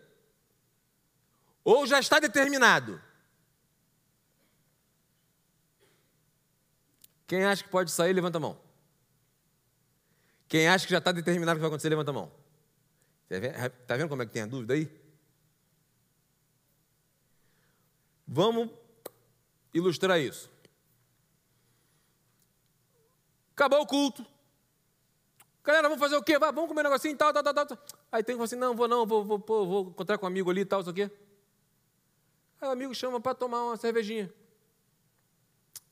Ou 1.66 1.88
já 1.88 2.00
está 2.00 2.20
determinado? 2.20 3.02
Quem 7.26 7.44
acha 7.44 7.64
que 7.64 7.70
pode 7.70 7.90
sair, 7.90 8.14
levanta 8.14 8.38
a 8.38 8.42
mão. 8.42 8.62
Quem 10.48 10.68
acha 10.68 10.86
que 10.86 10.92
já 10.92 11.00
está 11.00 11.12
determinado 11.12 11.56
o 11.56 11.58
que 11.58 11.62
vai 11.62 11.70
acontecer, 11.70 11.90
levanta 11.90 12.12
a 12.12 12.14
mão. 12.14 12.32
Está 13.28 13.98
vendo 13.98 14.10
como 14.10 14.22
é 14.22 14.28
que 14.28 14.32
tem 14.32 14.44
a 14.44 14.46
dúvida 14.46 14.76
aí? 14.76 14.88
Vamos 18.28 18.70
ilustrar 19.74 20.20
isso. 20.20 20.52
Acabou 23.54 23.82
o 23.82 23.88
culto. 23.88 24.24
Galera, 25.64 25.90
vamos 25.90 26.00
fazer 26.00 26.16
o 26.16 26.22
quê? 26.22 26.38
vamos 26.38 26.68
comer 26.68 26.82
um 26.82 26.84
negocinho 26.84 27.16
e 27.16 27.18
tal, 27.18 27.34
tal, 27.34 27.42
tal, 27.42 27.66
tal. 27.66 27.78
Aí 28.12 28.24
tem 28.24 28.36
que 28.36 28.38
falar 28.38 28.46
assim, 28.46 28.56
não, 28.56 28.76
vou 28.76 28.88
não, 28.88 29.04
vou, 29.04 29.26
vou, 29.26 29.40
vou, 29.40 29.68
vou 29.68 29.90
encontrar 29.90 30.20
com 30.20 30.28
um 30.28 30.30
amigo 30.30 30.52
ali 30.52 30.62
e 30.62 30.66
tal, 30.66 30.82
isso 30.82 30.92
aqui. 30.92 31.10
Aí 32.60 32.68
o 32.68 32.72
amigo 32.72 32.96
chama 32.96 33.20
para 33.20 33.36
tomar 33.36 33.64
uma 33.64 33.78
cervejinha. 33.78 34.34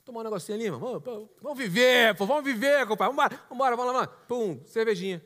Tomar 0.05 0.21
um 0.21 0.23
negocinho 0.23 0.57
ali. 0.57 0.69
Vamos 0.69 1.57
viver, 1.57 2.15
pô, 2.15 2.25
vamos 2.25 2.43
viver, 2.43 2.85
compadre. 2.87 3.15
Vamos 3.15 3.37
embora, 3.51 3.75
vamos 3.75 3.93
lá, 3.93 4.07
Pum, 4.07 4.61
cervejinha. 4.65 5.23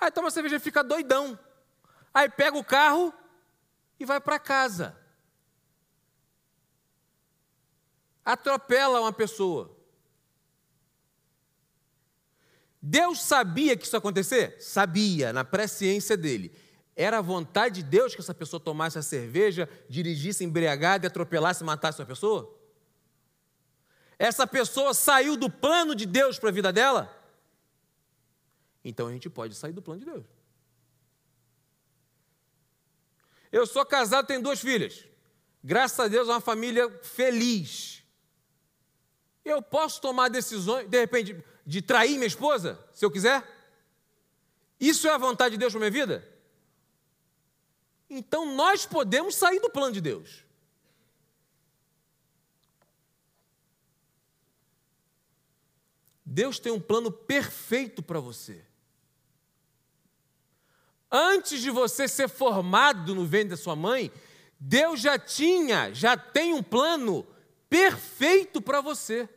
Aí 0.00 0.10
toma 0.10 0.28
a 0.28 0.30
cervejinha 0.30 0.60
fica 0.60 0.84
doidão. 0.84 1.38
Aí 2.12 2.28
pega 2.28 2.56
o 2.56 2.64
carro 2.64 3.12
e 3.98 4.04
vai 4.04 4.20
para 4.20 4.38
casa. 4.38 4.96
atropela 8.28 9.00
uma 9.00 9.12
pessoa. 9.12 9.74
Deus 12.80 13.22
sabia 13.22 13.74
que 13.74 13.86
isso 13.86 13.96
ia 13.96 13.98
acontecer? 13.98 14.60
Sabia, 14.60 15.32
na 15.32 15.44
presciência 15.44 16.14
dele. 16.14 16.54
Era 17.00 17.18
a 17.18 17.22
vontade 17.22 17.76
de 17.76 17.88
Deus 17.88 18.12
que 18.12 18.20
essa 18.20 18.34
pessoa 18.34 18.58
tomasse 18.58 18.98
a 18.98 19.02
cerveja, 19.02 19.68
dirigisse 19.88 20.42
embriagada 20.42 21.06
e 21.06 21.08
atropelasse 21.08 21.62
e 21.62 21.64
matasse 21.64 22.00
uma 22.00 22.06
pessoa? 22.06 22.52
Essa 24.18 24.48
pessoa 24.48 24.92
saiu 24.92 25.36
do 25.36 25.48
plano 25.48 25.94
de 25.94 26.04
Deus 26.04 26.40
para 26.40 26.48
a 26.48 26.52
vida 26.52 26.72
dela? 26.72 27.08
Então 28.84 29.06
a 29.06 29.12
gente 29.12 29.30
pode 29.30 29.54
sair 29.54 29.72
do 29.72 29.80
plano 29.80 30.00
de 30.00 30.06
Deus. 30.06 30.26
Eu 33.52 33.64
sou 33.64 33.86
casado, 33.86 34.26
tenho 34.26 34.42
duas 34.42 34.58
filhas. 34.58 35.04
Graças 35.62 36.00
a 36.00 36.08
Deus, 36.08 36.28
é 36.28 36.32
uma 36.32 36.40
família 36.40 36.90
feliz. 37.04 38.02
Eu 39.44 39.62
posso 39.62 40.00
tomar 40.00 40.30
decisões, 40.30 40.88
de 40.88 40.98
repente, 40.98 41.44
de 41.64 41.80
trair 41.80 42.14
minha 42.14 42.26
esposa, 42.26 42.76
se 42.92 43.04
eu 43.04 43.10
quiser? 43.10 43.46
Isso 44.80 45.06
é 45.06 45.12
a 45.12 45.18
vontade 45.18 45.52
de 45.52 45.58
Deus 45.58 45.72
para 45.72 45.78
minha 45.78 45.92
vida? 45.92 46.37
Então 48.08 48.54
nós 48.54 48.86
podemos 48.86 49.34
sair 49.34 49.60
do 49.60 49.70
plano 49.70 49.92
de 49.92 50.00
Deus. 50.00 50.44
Deus 56.24 56.58
tem 56.58 56.70
um 56.70 56.80
plano 56.80 57.10
perfeito 57.10 58.02
para 58.02 58.20
você. 58.20 58.64
Antes 61.10 61.60
de 61.60 61.70
você 61.70 62.06
ser 62.06 62.28
formado 62.28 63.14
no 63.14 63.24
ventre 63.24 63.50
da 63.50 63.56
sua 63.56 63.74
mãe, 63.74 64.12
Deus 64.60 65.00
já 65.00 65.18
tinha, 65.18 65.92
já 65.94 66.16
tem 66.16 66.52
um 66.52 66.62
plano 66.62 67.26
perfeito 67.68 68.60
para 68.60 68.80
você. 68.80 69.28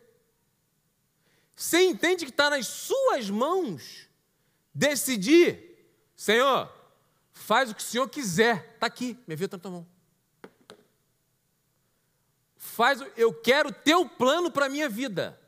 Você 1.55 1.81
entende 1.81 2.25
que 2.25 2.31
está 2.31 2.49
nas 2.49 2.67
suas 2.67 3.29
mãos 3.29 4.07
decidir, 4.73 5.77
Senhor, 6.15 6.69
faz 7.41 7.71
o 7.71 7.75
que 7.75 7.81
o 7.81 7.85
Senhor 7.85 8.07
quiser, 8.07 8.73
está 8.75 8.87
aqui, 8.87 9.17
minha 9.27 9.35
vida 9.35 9.55
está 9.55 9.57
na 9.57 9.61
tua 9.61 9.71
mão. 9.71 9.87
Faz, 12.55 13.03
eu 13.17 13.33
quero 13.33 13.73
teu 13.73 14.07
plano 14.07 14.51
para 14.51 14.67
a 14.67 14.69
minha 14.69 14.87
vida. 14.87 15.39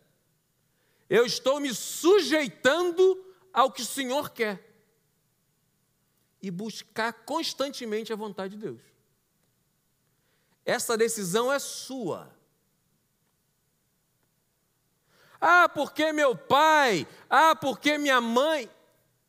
Eu 1.10 1.26
estou 1.26 1.60
me 1.60 1.74
sujeitando 1.74 3.24
ao 3.54 3.72
que 3.72 3.84
o 3.84 3.86
Senhor 3.86 4.32
quer. 4.32 4.72
E 6.42 6.50
buscar 6.52 7.14
constantemente 7.14 8.12
a 8.12 8.16
vontade 8.16 8.56
de 8.56 8.62
Deus. 8.62 8.82
Essa 10.66 10.98
decisão 10.98 11.54
é 11.54 11.60
sua. 11.60 12.36
Ah, 15.40 15.70
porque 15.70 16.12
meu 16.12 16.36
pai? 16.36 17.08
Ah, 17.30 17.56
porque 17.56 17.98
minha 17.98 18.20
mãe? 18.20 18.70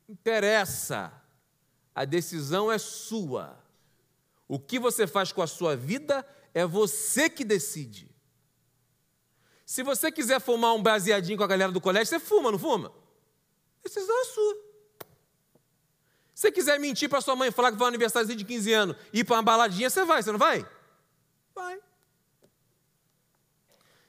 Interessa. 0.09 1.24
A 1.95 2.03
decisão 2.03 2.69
é 2.69 2.77
sua. 2.77 3.57
O 4.47 4.59
que 4.59 4.77
você 4.77 5.07
faz 5.07 5.31
com 5.31 5.41
a 5.41 5.47
sua 5.47 5.75
vida 5.75 6.27
é 6.53 6.65
você 6.65 7.29
que 7.29 7.45
decide. 7.45 8.13
Se 9.65 9.81
você 9.81 10.11
quiser 10.11 10.39
fumar 10.39 10.75
um 10.75 10.83
baseadinho 10.83 11.37
com 11.37 11.43
a 11.43 11.47
galera 11.47 11.71
do 11.71 11.81
colégio, 11.81 12.07
você 12.07 12.19
fuma, 12.19 12.51
não 12.51 12.59
fuma? 12.59 12.91
Decisão 13.81 14.21
é 14.21 14.25
sua. 14.25 14.55
Se 16.35 16.41
você 16.41 16.51
quiser 16.51 16.79
mentir 16.79 17.09
para 17.09 17.21
sua 17.21 17.35
mãe, 17.35 17.49
falar 17.49 17.71
que 17.71 17.77
vai 17.77 17.85
ao 17.85 17.89
aniversário 17.89 18.35
de 18.35 18.43
15 18.43 18.73
anos 18.73 18.97
e 19.13 19.19
ir 19.19 19.23
para 19.23 19.37
uma 19.37 19.43
baladinha, 19.43 19.89
você 19.89 20.03
vai, 20.03 20.21
você 20.21 20.31
não 20.31 20.37
vai? 20.37 20.67
Vai. 21.55 21.79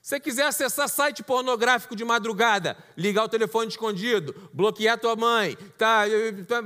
Se 0.02 0.10
você 0.10 0.20
quiser 0.20 0.46
acessar 0.46 0.88
site 0.88 1.22
pornográfico 1.22 1.96
de 1.96 2.04
madrugada, 2.04 2.76
ligar 2.96 3.24
o 3.24 3.28
telefone 3.28 3.68
escondido, 3.68 4.50
bloquear 4.52 4.98
tua 4.98 5.16
mãe, 5.16 5.56
tá, 5.76 6.04
tá 6.46 6.62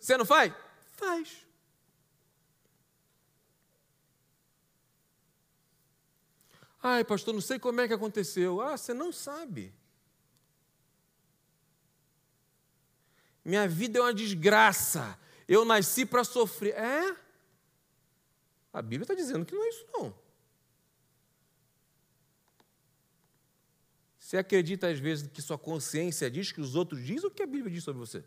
você 0.00 0.16
não 0.16 0.24
faz? 0.24 0.52
Faz. 0.92 1.46
Ai, 6.82 7.04
pastor, 7.04 7.34
não 7.34 7.42
sei 7.42 7.58
como 7.58 7.80
é 7.80 7.86
que 7.86 7.92
aconteceu. 7.92 8.62
Ah, 8.62 8.76
você 8.76 8.94
não 8.94 9.12
sabe. 9.12 9.74
Minha 13.44 13.68
vida 13.68 13.98
é 13.98 14.02
uma 14.02 14.14
desgraça. 14.14 15.18
Eu 15.46 15.64
nasci 15.64 16.06
para 16.06 16.24
sofrer. 16.24 16.74
É? 16.74 17.16
A 18.72 18.80
Bíblia 18.80 19.02
está 19.02 19.14
dizendo 19.14 19.44
que 19.44 19.54
não 19.54 19.62
é 19.62 19.68
isso, 19.68 19.86
não. 19.92 20.14
Você 24.18 24.38
acredita 24.38 24.88
às 24.88 24.98
vezes 24.98 25.28
que 25.28 25.42
sua 25.42 25.58
consciência 25.58 26.30
diz 26.30 26.52
que 26.52 26.60
os 26.60 26.74
outros 26.74 27.04
dizem 27.04 27.26
o 27.28 27.30
que 27.30 27.42
a 27.42 27.46
Bíblia 27.46 27.70
diz 27.70 27.84
sobre 27.84 27.98
você? 27.98 28.24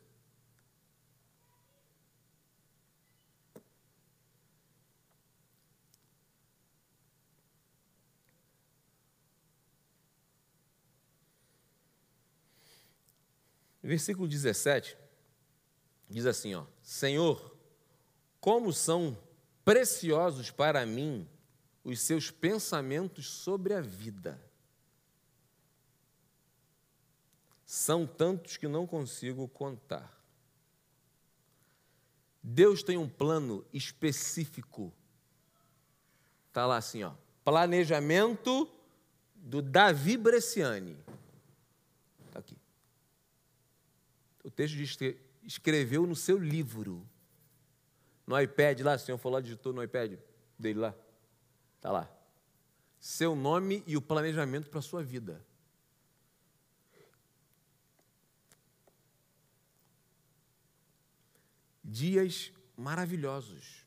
Versículo 13.83 14.27
17 14.27 14.97
diz 16.09 16.25
assim, 16.25 16.55
ó: 16.55 16.65
Senhor, 16.81 17.55
como 18.39 18.71
são 18.71 19.17
preciosos 19.65 20.49
para 20.49 20.85
mim 20.85 21.27
os 21.83 21.99
seus 21.99 22.31
pensamentos 22.31 23.27
sobre 23.27 23.73
a 23.73 23.81
vida. 23.81 24.39
São 27.65 28.05
tantos 28.05 28.55
que 28.55 28.67
não 28.67 28.87
consigo 28.87 29.47
contar. 29.47 30.21
Deus 32.41 32.83
tem 32.83 32.97
um 32.97 33.09
plano 33.09 33.65
específico. 33.73 34.93
Está 36.49 36.65
lá 36.65 36.77
assim, 36.77 37.03
ó. 37.03 37.13
Planejamento 37.43 38.69
do 39.35 39.61
Davi 39.61 40.17
Bresciani. 40.17 40.97
Está 42.27 42.39
aqui. 42.39 42.57
O 44.43 44.51
texto 44.51 44.75
diz 44.75 44.95
que 44.95 45.17
escreveu 45.43 46.05
no 46.05 46.15
seu 46.15 46.37
livro. 46.37 47.07
No 48.27 48.39
iPad 48.39 48.81
lá, 48.81 48.95
o 48.95 48.99
senhor 48.99 49.17
falou, 49.17 49.41
digitou 49.41 49.73
no 49.73 49.83
iPad 49.83 50.19
dele 50.57 50.79
lá. 50.79 50.95
Está 51.77 51.91
lá. 51.91 52.09
Seu 52.99 53.35
nome 53.35 53.83
e 53.85 53.97
o 53.97 54.01
planejamento 54.01 54.69
para 54.69 54.79
a 54.79 54.81
sua 54.81 55.03
vida. 55.03 55.45
Dias 61.83 62.51
maravilhosos. 62.77 63.85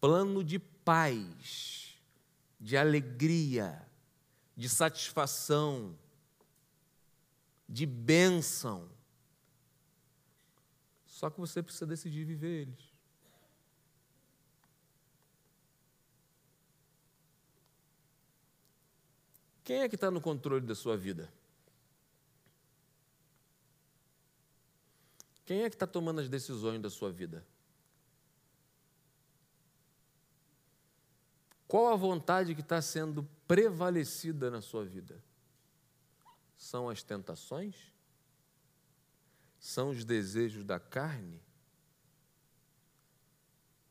Plano 0.00 0.42
de 0.42 0.58
paz, 0.58 2.00
de 2.58 2.76
alegria, 2.76 3.86
de 4.56 4.68
satisfação, 4.68 5.98
de 7.68 7.84
bênção 7.84 8.88
só 11.18 11.28
que 11.28 11.40
você 11.40 11.60
precisa 11.60 11.84
decidir 11.84 12.24
viver 12.24 12.62
eles. 12.62 12.94
Quem 19.64 19.80
é 19.80 19.88
que 19.88 19.96
está 19.96 20.12
no 20.12 20.20
controle 20.20 20.64
da 20.64 20.76
sua 20.76 20.96
vida? 20.96 21.28
Quem 25.44 25.64
é 25.64 25.68
que 25.68 25.74
está 25.74 25.88
tomando 25.88 26.20
as 26.20 26.28
decisões 26.28 26.80
da 26.80 26.88
sua 26.88 27.10
vida? 27.10 27.44
Qual 31.66 31.88
a 31.88 31.96
vontade 31.96 32.54
que 32.54 32.60
está 32.60 32.80
sendo 32.80 33.28
prevalecida 33.48 34.52
na 34.52 34.62
sua 34.62 34.84
vida? 34.84 35.20
São 36.58 36.90
as 36.90 37.04
tentações? 37.04 37.76
São 39.60 39.90
os 39.90 40.04
desejos 40.04 40.64
da 40.64 40.80
carne 40.80 41.40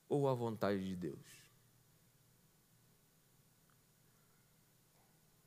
ou 0.09 0.27
a 0.27 0.33
vontade 0.33 0.85
de 0.85 0.95
Deus? 0.95 1.25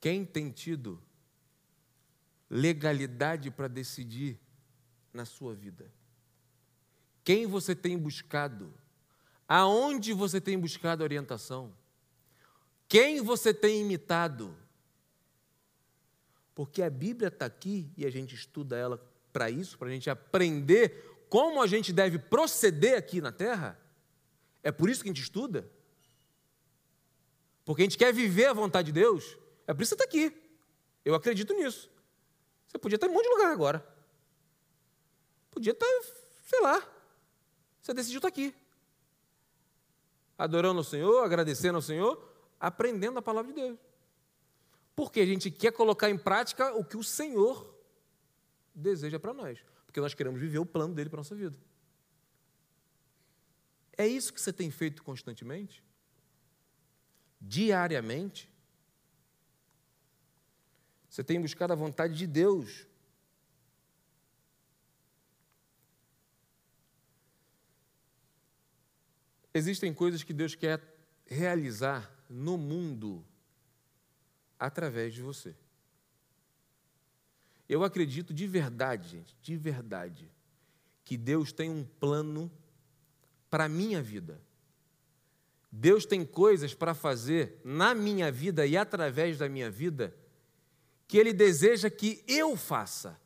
Quem 0.01 0.25
tem 0.25 0.51
tido 0.51 1.01
legalidade 2.49 3.51
para 3.51 3.69
decidir 3.69 4.41
na 5.13 5.27
sua 5.27 5.55
vida? 5.55 5.93
Quem 7.23 7.47
você 7.47 7.77
tem 7.77 7.99
buscado? 7.99 8.73
Aonde 9.47 10.15
você 10.15 10.41
tem 10.41 10.59
buscado 10.59 11.05
orientação? 11.05 11.77
Quem 12.89 13.21
você 13.21 13.53
tem 13.53 13.83
imitado? 13.83 14.57
Porque 16.61 16.83
a 16.83 16.91
Bíblia 16.91 17.29
está 17.29 17.47
aqui 17.47 17.91
e 17.97 18.05
a 18.05 18.11
gente 18.11 18.35
estuda 18.35 18.77
ela 18.77 19.03
para 19.33 19.49
isso, 19.49 19.79
para 19.79 19.89
a 19.89 19.91
gente 19.91 20.11
aprender 20.11 21.25
como 21.31 21.63
a 21.63 21.67
gente 21.67 21.91
deve 21.91 22.19
proceder 22.19 22.99
aqui 22.99 23.19
na 23.19 23.33
terra. 23.33 23.81
É 24.63 24.71
por 24.71 24.91
isso 24.91 25.03
que 25.03 25.09
a 25.09 25.11
gente 25.11 25.23
estuda. 25.23 25.67
Porque 27.65 27.81
a 27.81 27.85
gente 27.87 27.97
quer 27.97 28.13
viver 28.13 28.45
a 28.45 28.53
vontade 28.53 28.93
de 28.93 28.93
Deus. 28.93 29.39
É 29.67 29.73
por 29.73 29.83
isso 29.83 29.97
que 29.97 30.03
está 30.03 30.05
aqui. 30.05 30.39
Eu 31.03 31.15
acredito 31.15 31.55
nisso. 31.55 31.91
Você 32.69 32.77
podia 32.77 32.97
estar 32.97 33.07
em 33.07 33.11
um 33.11 33.15
monte 33.15 33.25
de 33.25 33.31
lugar 33.31 33.53
agora. 33.53 33.83
Podia 35.51 35.73
estar, 35.73 35.87
sei 36.45 36.61
lá. 36.61 36.87
Você 37.81 37.95
decidiu 37.95 38.19
estar 38.19 38.29
aqui. 38.29 38.55
Adorando 40.37 40.77
ao 40.77 40.85
Senhor, 40.85 41.25
agradecendo 41.25 41.77
ao 41.77 41.83
Senhor. 41.83 42.23
aprendendo 42.61 43.19
a 43.19 43.23
palavra 43.23 43.51
de 43.51 43.59
Deus. 43.63 43.90
Porque 45.01 45.21
a 45.21 45.25
gente 45.25 45.51
quer 45.51 45.73
colocar 45.73 46.11
em 46.11 46.19
prática 46.19 46.75
o 46.75 46.85
que 46.85 46.95
o 46.95 47.03
Senhor 47.03 47.75
deseja 48.75 49.19
para 49.19 49.33
nós. 49.33 49.59
Porque 49.87 49.99
nós 49.99 50.13
queremos 50.13 50.39
viver 50.39 50.59
o 50.59 50.67
plano 50.67 50.93
dele 50.93 51.09
para 51.09 51.17
a 51.17 51.23
nossa 51.23 51.35
vida. 51.35 51.57
É 53.97 54.07
isso 54.07 54.31
que 54.31 54.39
você 54.39 54.53
tem 54.53 54.71
feito 54.71 55.03
constantemente? 55.03 55.83
Diariamente? 57.41 58.53
Você 61.09 61.25
tem 61.25 61.41
buscado 61.41 61.73
a 61.73 61.77
vontade 61.77 62.15
de 62.15 62.27
Deus. 62.27 62.87
Existem 69.55 69.95
coisas 69.95 70.23
que 70.23 70.35
Deus 70.35 70.55
quer 70.55 70.79
realizar 71.25 72.15
no 72.29 72.59
mundo 72.59 73.25
através 74.61 75.15
de 75.15 75.23
você. 75.23 75.57
Eu 77.67 77.83
acredito 77.83 78.35
de 78.35 78.47
verdade, 78.47 79.09
gente, 79.09 79.37
de 79.41 79.57
verdade, 79.57 80.31
que 81.05 81.17
Deus 81.17 81.51
tem 81.51 81.71
um 81.71 81.85
plano 81.85 82.53
para 83.49 83.65
a 83.65 83.69
minha 83.69 84.03
vida. 84.03 84.41
Deus 85.73 86.05
tem 86.05 86.25
coisas 86.25 86.75
para 86.75 86.95
fazer 86.95 87.61
na 87.65 87.95
minha 87.95 88.31
vida 88.31 88.67
e 88.67 88.77
através 88.77 89.39
da 89.39 89.49
minha 89.49 89.71
vida 89.71 90.15
que 91.09 91.17
Ele 91.17 91.33
deseja 91.33 91.89
que 91.89 92.23
eu 92.29 92.57
faça. 92.57 93.21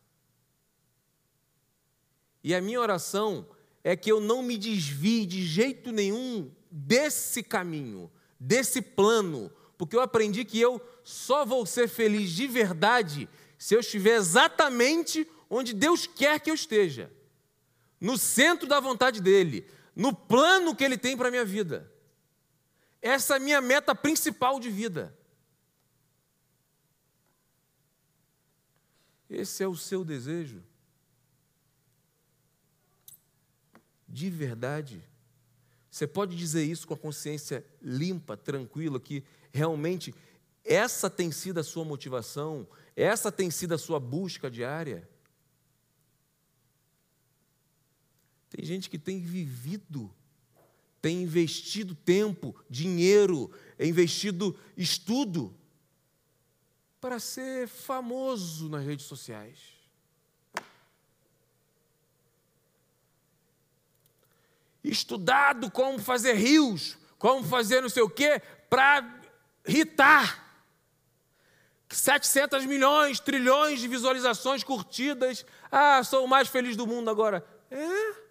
E 2.43 2.55
a 2.55 2.61
minha 2.61 2.81
oração 2.81 3.49
é 3.83 3.97
que 3.97 4.13
eu 4.13 4.21
não 4.21 4.43
me 4.43 4.59
desvie 4.59 5.27
de 5.27 5.43
jeito 5.43 5.91
nenhum 5.91 6.51
desse 6.71 7.43
caminho, 7.43 8.11
desse 8.39 8.83
plano, 8.83 9.51
porque 9.79 9.97
eu 9.97 10.01
aprendi 10.01 10.45
que 10.45 10.61
eu 10.61 10.81
só 11.05 11.45
vou 11.45 11.67
ser 11.67 11.87
feliz 11.87 12.31
de 12.31 12.47
verdade 12.47 13.29
se 13.59 13.75
eu 13.75 13.81
estiver 13.81 14.17
exatamente 14.17 15.29
onde 15.49 15.75
Deus 15.75 16.07
quer 16.07 16.41
que 16.41 16.51
eu 16.51 16.55
esteja 16.55 17.13
no 18.01 18.19
centro 18.19 18.67
da 18.67 18.81
vontade 18.81 19.21
dEle, 19.21 19.67
no 19.95 20.15
plano 20.15 20.75
que 20.75 20.85
Ele 20.85 20.99
tem 20.99 21.17
para 21.17 21.29
a 21.29 21.31
minha 21.31 21.45
vida. 21.45 21.91
Essa 23.01 23.35
é 23.35 23.37
a 23.37 23.41
minha 23.41 23.61
meta 23.61 23.95
principal 23.95 24.59
de 24.59 24.71
vida. 24.71 25.17
Esse 29.29 29.63
é 29.63 29.69
o 29.69 29.75
seu 29.75 30.05
desejo? 30.05 30.63
De 34.09 34.29
verdade? 34.31 35.03
Você 35.91 36.07
pode 36.07 36.37
dizer 36.37 36.65
isso 36.65 36.87
com 36.87 36.95
a 36.95 36.99
consciência 36.99 37.65
limpa, 37.81 38.37
tranquila, 38.37 39.01
que 39.01 39.25
realmente 39.53 40.15
essa 40.65 41.11
tem 41.11 41.31
sido 41.31 41.61
a 41.61 41.65
sua 41.65 41.85
motivação, 41.85 42.67
essa 42.97 43.31
tem 43.31 43.51
sido 43.51 43.75
a 43.75 43.79
sua 43.79 44.01
busca 44.01 44.51
diária? 44.51 45.09
Tem 48.49 48.65
gente 48.65 48.89
que 48.89 48.99
tem 48.99 49.21
vivido, 49.21 50.15
tem 51.03 51.23
investido 51.23 51.95
tempo, 51.95 52.55
dinheiro, 52.71 53.53
investido 53.79 54.59
estudo 54.77 55.55
para 57.01 57.19
ser 57.19 57.69
famoso 57.69 58.69
nas 58.69 58.85
redes 58.85 59.05
sociais. 59.05 59.59
Estudado 64.83 65.71
como 65.71 65.99
fazer 65.99 66.35
rios, 66.35 66.97
como 67.19 67.43
fazer 67.43 67.81
não 67.81 67.89
sei 67.89 68.03
o 68.03 68.09
quê, 68.09 68.41
para 68.71 69.21
irritar. 69.67 70.44
700 71.89 72.67
milhões, 72.67 73.21
trilhões 73.21 73.81
de 73.81 73.89
visualizações 73.89 74.65
curtidas. 74.65 75.45
Ah, 75.71 76.03
sou 76.03 76.25
o 76.25 76.29
mais 76.29 76.49
feliz 76.49 76.77
do 76.77 76.87
mundo 76.87 77.11
agora. 77.11 77.47
É? 77.71 78.25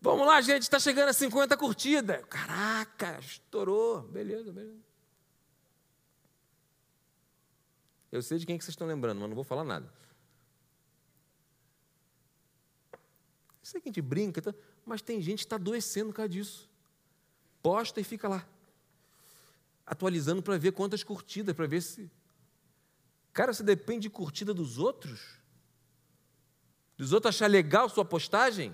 Vamos 0.00 0.26
lá, 0.26 0.40
gente, 0.40 0.62
está 0.62 0.78
chegando 0.78 1.08
a 1.08 1.12
50 1.12 1.56
curtidas. 1.56 2.24
Caraca, 2.26 3.18
estourou. 3.18 4.02
Beleza, 4.02 4.52
beleza. 4.52 4.86
Eu 8.12 8.22
sei 8.22 8.38
de 8.38 8.46
quem 8.46 8.56
que 8.56 8.64
vocês 8.64 8.72
estão 8.72 8.86
lembrando, 8.86 9.18
mas 9.18 9.28
não 9.28 9.34
vou 9.34 9.44
falar 9.44 9.64
nada. 9.64 9.92
Sei 13.62 13.80
que 13.80 13.88
a 13.88 13.90
gente 13.90 14.00
brinca, 14.00 14.40
tá? 14.40 14.54
mas 14.84 15.02
tem 15.02 15.20
gente 15.20 15.38
que 15.38 15.46
está 15.46 15.56
adoecendo 15.56 16.10
por 16.10 16.16
causa 16.16 16.28
disso. 16.28 16.65
Posta 17.66 18.00
e 18.00 18.04
fica 18.04 18.28
lá, 18.28 18.46
atualizando 19.84 20.40
para 20.40 20.56
ver 20.56 20.70
quantas 20.70 21.02
curtidas, 21.02 21.52
para 21.52 21.66
ver 21.66 21.80
se. 21.80 22.08
Cara, 23.32 23.52
você 23.52 23.64
depende 23.64 24.02
de 24.02 24.10
curtida 24.10 24.54
dos 24.54 24.78
outros? 24.78 25.40
Dos 26.96 27.12
outros 27.12 27.34
achar 27.34 27.50
legal 27.50 27.88
sua 27.88 28.04
postagem? 28.04 28.72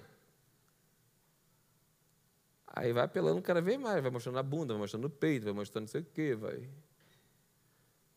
Aí 2.67 2.93
vai 2.93 3.05
apelando 3.05 3.41
cada 3.41 3.63
vez 3.63 3.81
mais, 3.81 4.03
vai 4.03 4.11
mostrando 4.11 4.39
a 4.39 4.43
bunda, 4.43 4.75
vai 4.75 4.83
mostrando 4.83 5.07
o 5.07 5.11
peito, 5.11 5.45
vai 5.45 5.55
mostrando 5.55 5.85
não 5.85 5.89
sei 5.89 6.03
o 6.03 6.05
quê, 6.05 6.35
vai. 6.35 6.69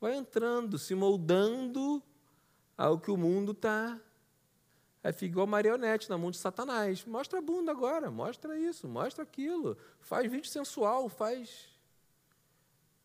Vai 0.01 0.17
entrando, 0.17 0.77
se 0.77 0.93
moldando 0.93 2.03
ao 2.77 2.99
que 2.99 3.09
o 3.09 3.15
mundo 3.15 3.53
está. 3.53 3.97
Aí 5.05 5.13
fica 5.13 5.25
igual 5.25 5.45
marionete 5.45 6.09
na 6.09 6.17
mão 6.17 6.31
de 6.31 6.37
Satanás. 6.37 7.05
Mostra 7.05 7.37
a 7.37 7.41
bunda 7.41 7.71
agora, 7.71 8.09
mostra 8.09 8.57
isso, 8.57 8.87
mostra 8.87 9.21
aquilo. 9.21 9.77
Faz 9.99 10.31
vídeo 10.31 10.49
sensual, 10.49 11.07
faz. 11.09 11.69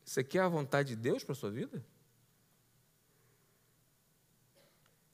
Você 0.02 0.24
quer 0.24 0.40
a 0.40 0.48
vontade 0.48 0.88
de 0.88 0.96
Deus 0.96 1.22
para 1.22 1.32
a 1.32 1.36
sua 1.36 1.50
vida? 1.50 1.84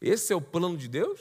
Esse 0.01 0.33
é 0.33 0.37
o 0.37 0.41
plano 0.41 0.77
de 0.77 0.87
Deus? 0.87 1.21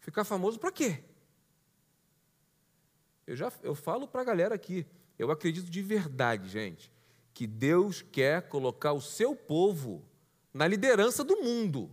Ficar 0.00 0.24
famoso 0.24 0.58
para 0.58 0.72
quê? 0.72 1.04
Eu 3.28 3.36
já 3.36 3.52
eu 3.62 3.76
falo 3.76 4.08
para 4.08 4.22
a 4.22 4.24
galera 4.24 4.56
aqui, 4.56 4.84
eu 5.16 5.30
acredito 5.30 5.70
de 5.70 5.82
verdade, 5.82 6.48
gente, 6.48 6.92
que 7.32 7.46
Deus 7.46 8.02
quer 8.02 8.48
colocar 8.48 8.92
o 8.92 9.00
seu 9.00 9.36
povo 9.36 10.04
na 10.54 10.68
liderança 10.68 11.24
do 11.24 11.42
mundo. 11.42 11.90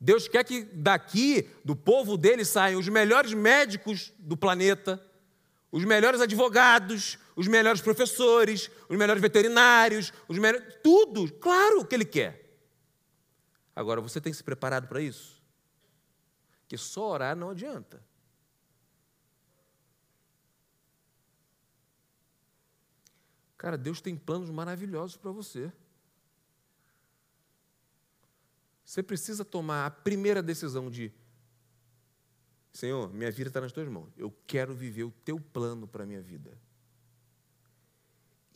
Deus 0.00 0.26
quer 0.26 0.44
que 0.44 0.64
daqui, 0.64 1.48
do 1.64 1.76
povo 1.76 2.16
dele, 2.16 2.44
saiam 2.44 2.80
os 2.80 2.88
melhores 2.88 3.32
médicos 3.32 4.12
do 4.18 4.36
planeta, 4.36 5.04
os 5.70 5.84
melhores 5.84 6.20
advogados, 6.20 7.18
os 7.36 7.46
melhores 7.46 7.80
professores, 7.80 8.70
os 8.88 8.96
melhores 8.96 9.22
veterinários, 9.22 10.12
os 10.26 10.38
melhores. 10.38 10.76
Tudo, 10.82 11.32
claro 11.34 11.84
que 11.84 11.94
ele 11.94 12.04
quer. 12.04 12.58
Agora, 13.74 14.00
você 14.00 14.20
tem 14.20 14.32
se 14.32 14.42
preparado 14.42 14.88
para 14.88 15.00
isso? 15.00 15.40
Porque 16.62 16.76
só 16.76 17.10
orar 17.10 17.36
não 17.36 17.50
adianta. 17.50 18.02
Cara, 23.56 23.76
Deus 23.76 24.00
tem 24.00 24.16
planos 24.16 24.50
maravilhosos 24.50 25.16
para 25.16 25.32
você. 25.32 25.72
Você 28.88 29.02
precisa 29.02 29.44
tomar 29.44 29.84
a 29.84 29.90
primeira 29.90 30.42
decisão 30.42 30.90
de: 30.90 31.12
Senhor, 32.72 33.12
minha 33.12 33.30
vida 33.30 33.50
está 33.50 33.60
nas 33.60 33.70
tuas 33.70 33.86
mãos. 33.86 34.10
Eu 34.16 34.34
quero 34.46 34.74
viver 34.74 35.04
o 35.04 35.10
teu 35.10 35.38
plano 35.38 35.86
para 35.86 36.04
a 36.04 36.06
minha 36.06 36.22
vida. 36.22 36.58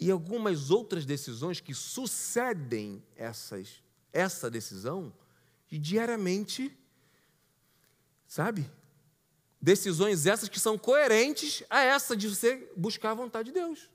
E 0.01 0.11
algumas 0.11 0.70
outras 0.70 1.05
decisões 1.05 1.61
que 1.61 1.74
sucedem 1.74 3.05
essas, 3.14 3.83
essa 4.11 4.51
decisão, 4.51 5.12
e 5.70 5.78
diariamente 5.78 6.74
Sabe? 8.33 8.64
Decisões 9.61 10.24
essas 10.24 10.49
que 10.49 10.59
são 10.59 10.78
coerentes 10.78 11.62
a 11.68 11.83
essa 11.83 12.16
de 12.16 12.26
você 12.26 12.72
buscar 12.74 13.11
a 13.11 13.14
vontade 13.14 13.53
de 13.53 13.61
Deus. 13.61 13.91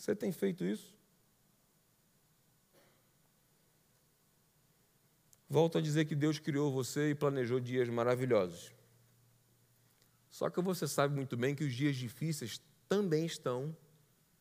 Você 0.00 0.16
tem 0.16 0.32
feito 0.32 0.64
isso? 0.64 0.96
Volto 5.46 5.76
a 5.76 5.80
dizer 5.80 6.06
que 6.06 6.14
Deus 6.14 6.38
criou 6.38 6.72
você 6.72 7.10
e 7.10 7.14
planejou 7.14 7.60
dias 7.60 7.86
maravilhosos. 7.90 8.72
Só 10.30 10.48
que 10.48 10.58
você 10.62 10.88
sabe 10.88 11.14
muito 11.14 11.36
bem 11.36 11.54
que 11.54 11.64
os 11.64 11.74
dias 11.74 11.96
difíceis 11.96 12.62
também 12.88 13.26
estão 13.26 13.76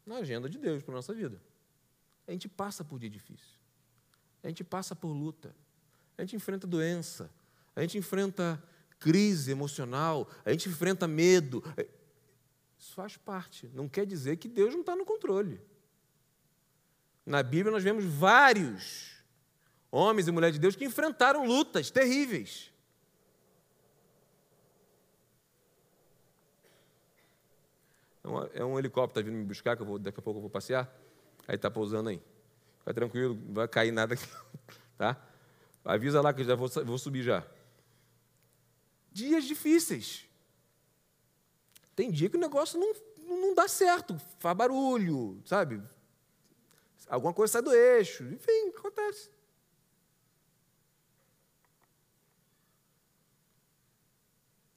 na 0.05 0.19
agenda 0.19 0.49
de 0.49 0.57
Deus 0.57 0.81
para 0.81 0.93
a 0.93 0.95
nossa 0.95 1.13
vida. 1.13 1.41
A 2.25 2.31
gente 2.31 2.47
passa 2.47 2.81
por 2.81 2.97
dia 2.97 3.09
difícil. 3.09 3.59
A 4.41 4.47
gente 4.47 4.63
passa 4.63 4.95
por 4.95 5.11
luta, 5.11 5.53
a 6.17 6.21
gente 6.21 6.37
enfrenta 6.37 6.65
doença, 6.65 7.29
a 7.75 7.81
gente 7.81 7.97
enfrenta 7.97 8.63
crise 8.97 9.51
emocional, 9.51 10.29
a 10.45 10.51
gente 10.51 10.69
enfrenta 10.69 11.05
medo. 11.05 11.61
Isso 12.79 12.93
faz 12.93 13.17
parte. 13.17 13.69
Não 13.73 13.89
quer 13.89 14.05
dizer 14.05 14.37
que 14.37 14.47
Deus 14.47 14.73
não 14.73 14.79
está 14.79 14.95
no 14.95 15.05
controle. 15.05 15.59
Na 17.25 17.43
Bíblia 17.43 17.71
nós 17.71 17.83
vemos 17.83 18.05
vários 18.05 19.17
homens 19.91 20.27
e 20.27 20.31
mulheres 20.31 20.55
de 20.55 20.61
Deus 20.61 20.75
que 20.75 20.85
enfrentaram 20.85 21.45
lutas 21.45 21.91
terríveis. 21.91 22.71
É 28.53 28.63
um 28.63 28.77
helicóptero 28.77 29.25
tá 29.25 29.29
vindo 29.29 29.39
me 29.39 29.45
buscar, 29.45 29.75
que 29.75 29.81
eu 29.81 29.85
vou, 29.85 29.99
daqui 29.99 30.19
a 30.19 30.21
pouco 30.21 30.37
eu 30.37 30.41
vou 30.41 30.49
passear. 30.49 30.89
Aí 31.47 31.55
está 31.55 31.69
pousando 31.69 32.09
aí. 32.09 32.21
Fica 32.79 32.93
tranquilo, 32.93 33.35
não 33.35 33.55
vai 33.55 33.67
cair 33.67 33.91
nada 33.91 34.13
aqui. 34.13 34.25
Tá? 34.97 35.15
Avisa 35.85 36.19
lá 36.19 36.33
que 36.33 36.41
eu 36.41 36.45
já 36.45 36.55
vou, 36.55 36.67
vou 36.67 36.97
subir 36.97 37.23
já. 37.23 37.47
Dias 39.09 39.45
difíceis. 39.45 40.28
Tem 41.99 42.09
dia 42.09 42.29
que 42.29 42.37
o 42.37 42.39
negócio 42.39 42.79
não, 42.79 42.93
não 43.27 43.53
dá 43.53 43.67
certo, 43.67 44.17
faz 44.39 44.55
barulho, 44.55 45.41
sabe? 45.43 45.83
Alguma 47.09 47.33
coisa 47.33 47.51
sai 47.51 47.61
do 47.61 47.73
eixo, 47.73 48.23
enfim, 48.23 48.69
acontece. 48.69 49.29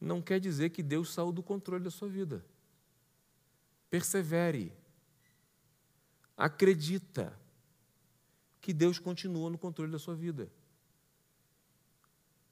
Não 0.01 0.20
quer 0.20 0.41
dizer 0.41 0.70
que 0.70 0.83
Deus 0.83 1.14
saiu 1.14 1.31
do 1.31 1.45
controle 1.45 1.85
da 1.85 1.93
sua 1.93 2.09
vida. 2.09 2.45
Persevere. 3.89 4.77
Acredita 6.37 7.39
que 8.61 8.73
Deus 8.73 8.99
continua 8.99 9.49
no 9.49 9.59
controle 9.59 9.93
da 9.93 9.99
sua 10.01 10.16
vida. 10.16 10.51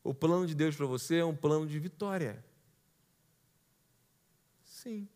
O 0.05 0.14
plano 0.14 0.47
de 0.47 0.55
Deus 0.55 0.77
para 0.77 0.87
você 0.87 1.16
é 1.16 1.25
um 1.25 1.35
plano 1.35 1.66
de 1.66 1.77
vitória. 1.81 2.49
Sim. 4.83 5.07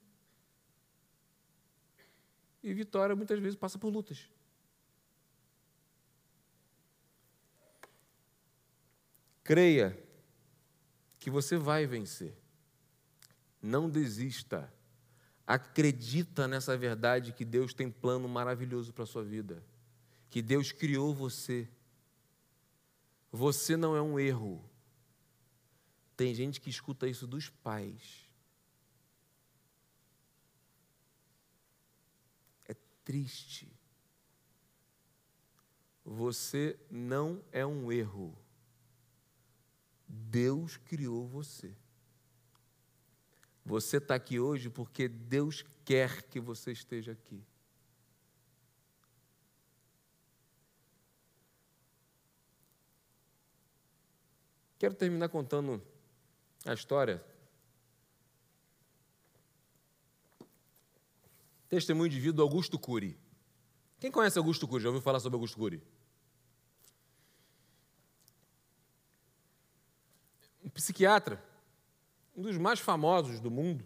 E 2.63 2.75
vitória 2.75 3.17
muitas 3.17 3.39
vezes 3.41 3.57
passa 3.57 3.79
por 3.79 3.89
lutas. 3.89 4.29
Creia 9.43 9.99
que 11.19 11.31
você 11.31 11.57
vai 11.57 11.87
vencer. 11.87 12.37
Não 13.63 13.89
desista. 13.89 14.71
Acredita 15.47 16.47
nessa 16.47 16.77
verdade 16.77 17.33
que 17.33 17.45
Deus 17.45 17.73
tem 17.73 17.91
plano 17.91 18.29
maravilhoso 18.29 18.93
para 18.93 19.05
a 19.05 19.07
sua 19.07 19.25
vida. 19.25 19.65
Que 20.29 20.43
Deus 20.43 20.73
criou 20.73 21.15
você. 21.15 21.67
Você 23.33 23.79
não 23.79 23.97
é 23.97 24.03
um 24.03 24.21
erro. 24.21 24.63
Tem 26.17 26.35
gente 26.35 26.61
que 26.61 26.69
escuta 26.69 27.09
isso 27.09 27.27
dos 27.27 27.49
pais. 27.49 28.25
É 32.67 32.75
triste. 33.05 33.71
Você 36.05 36.79
não 36.91 37.43
é 37.53 37.65
um 37.65 37.91
erro. 37.91 38.37
Deus 40.07 40.77
criou 40.77 41.27
você. 41.27 41.75
Você 43.65 43.97
está 43.97 44.15
aqui 44.15 44.39
hoje 44.39 44.69
porque 44.69 45.09
Deus 45.09 45.65
quer 45.85 46.23
que 46.23 46.39
você 46.39 46.73
esteja 46.73 47.13
aqui. 47.13 47.43
Quero 54.79 54.95
terminar 54.95 55.31
contando 55.31 55.83
a 56.67 56.75
história. 56.75 57.25
Testemunho 61.69 62.11
de 62.11 62.21
vida 62.21 62.35
do 62.35 62.43
Augusto 62.43 62.79
Cury. 62.79 63.19
Quem 63.99 64.11
conhece 64.11 64.39
Augusto 64.39 64.69
Cury? 64.69 64.83
Já 64.83 64.89
ouviu 64.89 65.03
falar 65.03 65.21
sobre 65.21 65.37
Augusto 65.37 65.57
Cury? 65.57 65.83
Um 70.63 70.69
psiquiatra 70.69 71.43
um 72.37 72.43
dos 72.43 72.59
mais 72.59 72.81
famosos 72.81 73.41
do 73.41 73.51
mundo. 73.51 73.85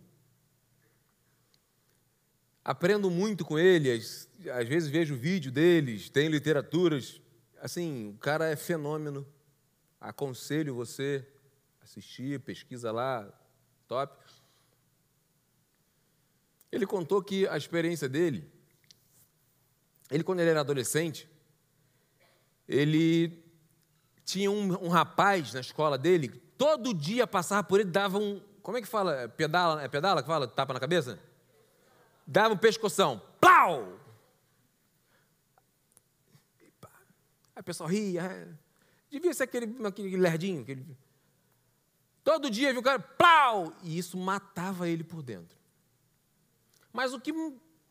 Aprendo 2.64 3.10
muito 3.10 3.44
com 3.44 3.58
ele, 3.58 3.90
às, 3.90 4.28
às 4.52 4.68
vezes 4.68 4.88
vejo 4.88 5.16
vídeo 5.16 5.50
deles, 5.50 6.08
tem 6.08 6.28
literaturas. 6.28 7.20
Assim, 7.60 8.10
o 8.10 8.18
cara 8.18 8.48
é 8.48 8.56
fenômeno. 8.56 9.26
Aconselho 10.00 10.74
você 10.74 11.26
assistir, 11.80 12.40
pesquisa 12.40 12.92
lá, 12.92 13.28
top. 13.86 14.16
Ele 16.70 16.86
contou 16.86 17.22
que 17.22 17.46
a 17.48 17.56
experiência 17.56 18.08
dele, 18.08 18.50
ele 20.10 20.22
quando 20.22 20.40
ele 20.40 20.50
era 20.50 20.60
adolescente, 20.60 21.28
ele 22.68 23.42
tinha 24.24 24.50
um, 24.50 24.84
um 24.84 24.88
rapaz 24.88 25.54
na 25.54 25.60
escola 25.60 25.96
dele 25.96 26.48
todo 26.58 26.92
dia 26.92 27.26
passava 27.26 27.62
por 27.62 27.80
ele, 27.80 27.88
dava 27.88 28.18
um. 28.18 28.42
Como 28.60 28.76
é 28.76 28.82
que 28.82 28.88
fala? 28.88 29.22
É 29.22 29.28
pedala, 29.28 29.82
é 29.82 29.88
pedala 29.88 30.20
que 30.20 30.26
fala? 30.26 30.46
Tapa 30.48 30.74
na 30.74 30.80
cabeça? 30.80 31.18
Dava 32.26 32.52
um 32.52 32.58
pescoção. 32.58 33.22
Plau! 33.40 33.98
Aí 37.54 37.60
o 37.60 37.64
pessoal 37.64 37.88
ria. 37.88 38.22
É. 38.22 38.48
Devia 39.08 39.32
ser 39.32 39.44
aquele, 39.44 39.86
aquele 39.86 40.16
lerdinho. 40.16 40.62
Aquele... 40.62 40.84
Todo 42.22 42.50
dia 42.50 42.72
viu 42.72 42.80
o 42.80 42.84
cara, 42.84 42.98
plau! 42.98 43.72
E 43.82 43.96
isso 43.96 44.18
matava 44.18 44.86
ele 44.86 45.02
por 45.02 45.22
dentro. 45.22 45.57
Mas 46.98 47.14
o 47.14 47.20
que 47.20 47.32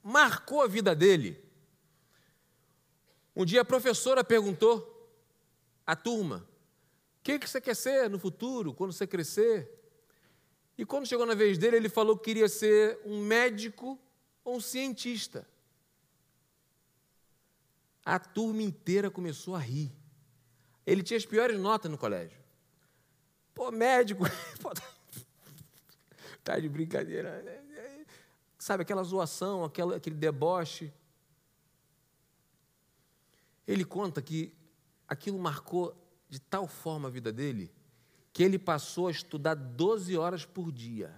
marcou 0.03 0.61
a 0.61 0.67
vida 0.67 0.93
dele, 0.93 1.41
um 3.33 3.45
dia 3.45 3.61
a 3.61 3.65
professora 3.65 4.21
perguntou 4.21 5.09
à 5.85 5.95
turma: 5.95 6.45
que, 7.23 7.39
que 7.39 7.49
você 7.49 7.61
quer 7.61 7.73
ser 7.73 8.09
no 8.09 8.19
futuro, 8.19 8.73
quando 8.73 8.91
você 8.91 9.07
crescer? 9.07 9.71
E 10.77 10.85
quando 10.85 11.05
chegou 11.05 11.25
na 11.25 11.35
vez 11.35 11.57
dele, 11.57 11.77
ele 11.77 11.87
falou 11.87 12.17
que 12.17 12.25
queria 12.25 12.49
ser 12.49 12.99
um 13.05 13.23
médico 13.23 13.97
ou 14.43 14.57
um 14.57 14.59
cientista. 14.59 15.47
A 18.03 18.19
turma 18.19 18.61
inteira 18.61 19.09
começou 19.09 19.55
a 19.55 19.59
rir. 19.59 19.89
Ele 20.85 21.01
tinha 21.01 21.17
as 21.17 21.25
piores 21.25 21.57
notas 21.57 21.89
no 21.89 21.97
colégio. 21.97 22.37
Pô, 23.53 23.71
médico. 23.71 24.25
tá 26.43 26.59
de 26.59 26.67
brincadeira. 26.67 27.65
Sabe, 28.57 28.81
aquela 28.81 29.03
zoação, 29.03 29.63
aquela, 29.63 29.97
aquele 29.97 30.15
deboche. 30.15 30.91
Ele 33.67 33.85
conta 33.85 34.21
que 34.21 34.53
aquilo 35.07 35.37
marcou 35.37 35.95
de 36.29 36.39
tal 36.39 36.67
forma 36.67 37.07
a 37.07 37.11
vida 37.11 37.31
dele 37.31 37.71
que 38.37 38.43
ele 38.43 38.59
passou 38.59 39.07
a 39.07 39.11
estudar 39.11 39.55
12 39.55 40.15
horas 40.15 40.45
por 40.45 40.71
dia. 40.71 41.11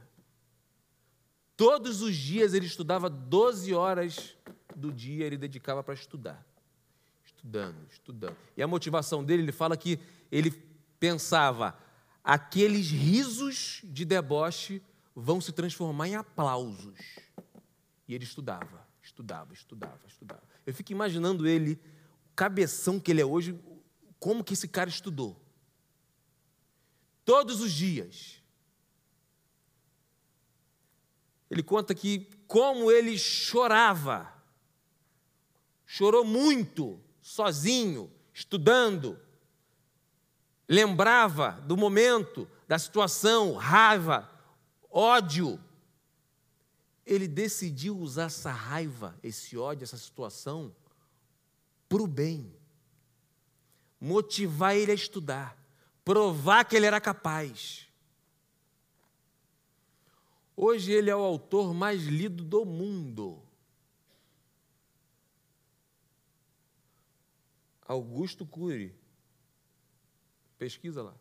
Todos 1.58 2.02
os 2.02 2.16
dias 2.16 2.54
ele 2.54 2.66
estudava 2.66 3.10
12 3.10 3.74
horas 3.74 4.38
do 4.74 4.90
dia, 4.90 5.26
ele 5.26 5.36
dedicava 5.36 5.84
para 5.84 5.94
estudar. 5.94 6.42
Estudando, 7.26 7.86
estudando. 7.92 8.38
E 8.56 8.64
a 8.64 8.68
motivação 8.68 9.22
dele, 9.22 9.44
ele 9.44 9.52
fala 9.52 9.76
que 9.76 10.00
ele 10.32 10.50
pensava: 10.98 11.78
aqueles 12.24 12.90
risos 12.90 13.82
de 13.84 14.06
deboche 14.06 14.82
vão 15.20 15.42
se 15.42 15.52
transformar 15.52 16.08
em 16.08 16.16
aplausos. 16.16 16.98
E 18.08 18.16
ele 18.16 18.24
estudava, 18.24 18.88
estudava, 19.02 19.54
estudava, 19.54 20.00
estudava. 20.08 20.42
Eu 20.66 20.74
fico 20.74 20.92
imaginando 20.92 21.48
ele, 21.48 21.80
o 22.32 22.36
cabeção 22.36 23.00
que 23.00 23.12
ele 23.12 23.22
é 23.22 23.26
hoje, 23.26 23.60
como 24.20 24.44
que 24.44 24.54
esse 24.54 24.68
cara 24.68 24.90
estudou. 24.90 25.40
Todos 27.26 27.62
os 27.62 27.72
dias. 27.72 28.42
Ele 31.50 31.62
conta 31.62 31.94
que 31.94 32.28
como 32.48 32.92
ele 32.92 33.18
chorava. 33.18 34.34
Chorou 35.86 36.24
muito, 36.24 37.00
sozinho, 37.22 38.12
estudando. 38.34 39.20
Lembrava 40.68 41.52
do 41.66 41.76
momento, 41.76 42.48
da 42.68 42.78
situação, 42.78 43.54
raiva, 43.54 44.29
ódio. 44.90 45.60
Ele 47.06 47.28
decidiu 47.28 47.98
usar 47.98 48.26
essa 48.26 48.52
raiva, 48.52 49.18
esse 49.24 49.58
ódio, 49.58 49.84
essa 49.84 49.98
situação, 49.98 50.76
para 51.88 52.04
o 52.04 52.08
bem 52.08 52.60
motivar 54.00 54.76
ele 54.76 54.92
a 54.92 54.96
estudar, 54.96 55.58
provar 56.06 56.64
que 56.64 56.76
ele 56.76 56.86
era 56.86 57.02
capaz. 57.02 57.88
Hoje 60.56 60.92
ele 60.92 61.10
é 61.10 61.16
o 61.16 61.20
autor 61.20 61.74
mais 61.74 62.04
lido 62.04 62.44
do 62.44 62.66
mundo. 62.66 63.42
Augusto 67.86 68.46
Cury. 68.46 68.96
Pesquisa 70.58 71.02
lá. 71.02 71.16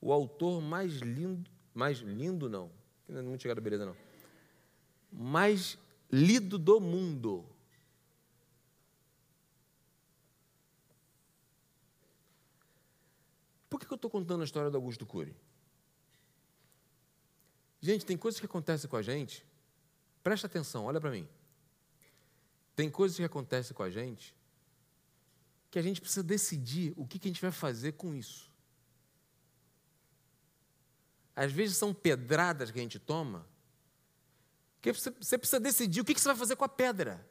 O 0.00 0.12
autor 0.12 0.60
mais 0.60 0.94
lindo, 0.94 1.50
mais 1.74 1.98
lindo 1.98 2.48
não, 2.48 2.70
não 3.08 3.18
é 3.18 3.22
muito 3.22 3.42
chegado 3.42 3.58
à 3.58 3.60
beleza 3.60 3.84
não, 3.84 3.96
mais 5.12 5.76
lido 6.10 6.58
do 6.58 6.80
mundo. 6.80 7.44
Por 13.68 13.80
que 13.80 13.92
eu 13.92 13.96
estou 13.96 14.10
contando 14.10 14.42
a 14.42 14.44
história 14.44 14.70
do 14.70 14.76
Augusto 14.76 15.04
Cury? 15.04 15.34
Gente, 17.80 18.06
tem 18.06 18.16
coisas 18.16 18.38
que 18.38 18.46
acontecem 18.46 18.88
com 18.88 18.96
a 18.96 19.02
gente, 19.02 19.44
presta 20.22 20.46
atenção, 20.46 20.84
olha 20.84 21.00
para 21.00 21.10
mim. 21.10 21.28
Tem 22.74 22.88
coisas 22.88 23.16
que 23.16 23.24
acontecem 23.24 23.76
com 23.76 23.82
a 23.82 23.90
gente 23.90 24.34
que 25.74 25.78
a 25.80 25.82
gente 25.82 26.00
precisa 26.00 26.22
decidir 26.22 26.92
o 26.96 27.04
que 27.04 27.18
a 27.20 27.26
gente 27.26 27.42
vai 27.42 27.50
fazer 27.50 27.94
com 27.94 28.14
isso. 28.14 28.48
Às 31.34 31.50
vezes 31.52 31.76
são 31.76 31.92
pedradas 31.92 32.70
que 32.70 32.78
a 32.78 32.82
gente 32.82 32.98
toma, 32.98 33.46
que 34.80 34.92
você, 34.92 35.38
precisa 35.38 35.58
decidir 35.58 36.00
o 36.00 36.04
que 36.04 36.14
você 36.14 36.28
vai 36.28 36.36
fazer 36.36 36.56
com 36.56 36.64
a 36.64 36.68
pedra. 36.68 37.26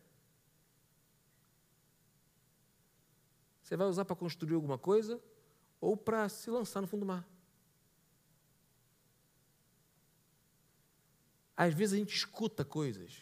Você 3.62 3.78
vai 3.78 3.88
usar 3.88 4.06
para 4.06 4.16
construir 4.16 4.56
alguma 4.56 4.78
coisa 4.78 5.22
ou 5.80 5.96
para 5.96 6.28
se 6.30 6.50
lançar 6.50 6.82
no 6.82 6.88
fundo 6.88 7.02
do 7.02 7.06
mar. 7.06 7.28
Às 11.56 11.74
vezes 11.74 11.94
a 11.94 11.98
gente 11.98 12.16
escuta 12.16 12.66
coisas 12.66 13.22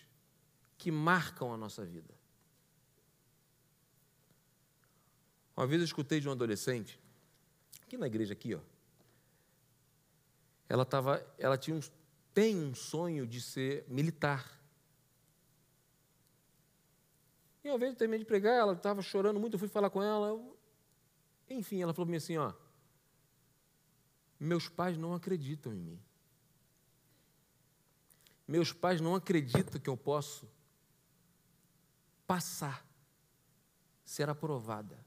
que 0.77 0.89
marcam 0.89 1.53
a 1.53 1.57
nossa 1.57 1.85
vida. 1.85 2.13
Uma 5.55 5.67
vez 5.67 5.81
eu 5.81 5.85
escutei 5.85 6.19
de 6.19 6.27
um 6.29 6.31
adolescente, 6.31 6.99
aqui 7.83 7.97
na 7.97 8.07
igreja 8.07 8.33
aqui, 8.33 8.55
ó. 8.55 8.70
Ela 10.71 10.85
tava, 10.85 11.21
ela 11.37 11.57
tinha 11.57 11.75
um, 11.75 11.81
tem 12.33 12.55
um 12.55 12.73
sonho 12.73 13.27
de 13.27 13.41
ser 13.41 13.83
militar. 13.89 14.57
E 17.61 17.67
uma 17.67 17.77
vez 17.77 17.91
eu 17.91 17.97
terminei 17.97 18.19
de 18.19 18.25
pregar, 18.25 18.55
ela 18.55 18.71
estava 18.71 19.01
chorando 19.01 19.37
muito, 19.37 19.55
eu 19.55 19.59
fui 19.59 19.67
falar 19.67 19.89
com 19.89 20.01
ela. 20.01 20.27
Eu, 20.27 20.57
enfim, 21.49 21.81
ela 21.81 21.93
falou 21.93 22.05
para 22.05 22.11
mim 22.11 22.17
assim, 22.17 22.37
ó, 22.37 22.53
meus 24.39 24.69
pais 24.69 24.97
não 24.97 25.13
acreditam 25.13 25.73
em 25.73 25.77
mim. 25.77 26.01
Meus 28.47 28.71
pais 28.71 29.01
não 29.01 29.13
acreditam 29.13 29.77
que 29.77 29.89
eu 29.89 29.97
posso 29.97 30.49
passar, 32.25 32.87
ser 34.05 34.29
aprovada. 34.29 35.05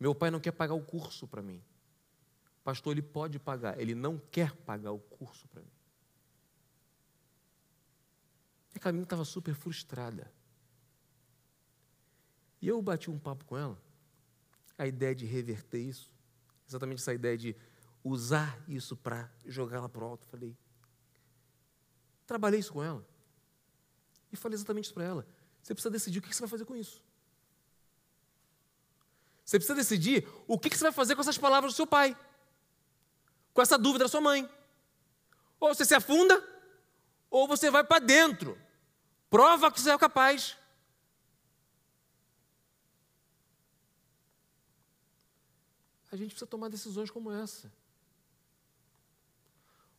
Meu 0.00 0.14
pai 0.14 0.30
não 0.30 0.40
quer 0.40 0.52
pagar 0.52 0.72
o 0.72 0.82
curso 0.82 1.28
para 1.28 1.42
mim. 1.42 1.62
Pastor, 2.66 2.94
ele 2.94 3.02
pode 3.02 3.38
pagar, 3.38 3.78
ele 3.80 3.94
não 3.94 4.18
quer 4.18 4.52
pagar 4.52 4.90
o 4.90 4.98
curso 4.98 5.46
para 5.46 5.62
mim. 5.62 5.70
E 8.74 8.80
a 8.82 8.90
menina 8.90 9.04
estava 9.04 9.24
super 9.24 9.54
frustrada. 9.54 10.32
E 12.60 12.66
eu 12.66 12.82
bati 12.82 13.08
um 13.08 13.20
papo 13.20 13.44
com 13.44 13.56
ela, 13.56 13.80
a 14.76 14.84
ideia 14.84 15.14
de 15.14 15.24
reverter 15.24 15.78
isso, 15.78 16.12
exatamente 16.66 17.00
essa 17.00 17.14
ideia 17.14 17.38
de 17.38 17.54
usar 18.02 18.60
isso 18.66 18.96
para 18.96 19.30
jogá-la 19.44 19.88
para 19.88 20.02
o 20.02 20.08
alto. 20.08 20.26
Falei, 20.26 20.58
trabalhei 22.26 22.58
isso 22.58 22.72
com 22.72 22.82
ela. 22.82 23.06
E 24.32 24.36
falei 24.36 24.56
exatamente 24.56 24.86
isso 24.86 24.94
para 24.94 25.04
ela. 25.04 25.26
Você 25.62 25.72
precisa 25.72 25.92
decidir 25.92 26.18
o 26.18 26.22
que 26.22 26.34
você 26.34 26.40
vai 26.40 26.50
fazer 26.50 26.64
com 26.64 26.74
isso. 26.74 27.00
Você 29.44 29.56
precisa 29.60 29.76
decidir 29.76 30.28
o 30.48 30.58
que 30.58 30.68
você 30.68 30.82
vai 30.82 30.92
fazer 30.92 31.14
com 31.14 31.20
essas 31.20 31.38
palavras 31.38 31.72
do 31.72 31.76
seu 31.76 31.86
pai, 31.86 32.16
com 33.56 33.62
essa 33.62 33.78
dúvida 33.78 34.04
da 34.04 34.08
sua 34.08 34.20
mãe. 34.20 34.48
Ou 35.58 35.74
você 35.74 35.82
se 35.82 35.94
afunda, 35.94 36.46
ou 37.30 37.48
você 37.48 37.70
vai 37.70 37.82
para 37.82 38.04
dentro. 38.04 38.60
Prova 39.30 39.72
que 39.72 39.80
você 39.80 39.90
é 39.90 39.98
capaz. 39.98 40.58
A 46.12 46.16
gente 46.16 46.28
precisa 46.28 46.46
tomar 46.46 46.68
decisões 46.68 47.10
como 47.10 47.32
essa. 47.32 47.72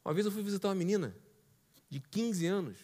Uma 0.06 0.14
vez 0.14 0.26
eu 0.26 0.32
fui 0.32 0.44
visitar 0.44 0.68
uma 0.68 0.76
menina 0.76 1.16
de 1.90 2.00
15 2.00 2.46
anos. 2.46 2.78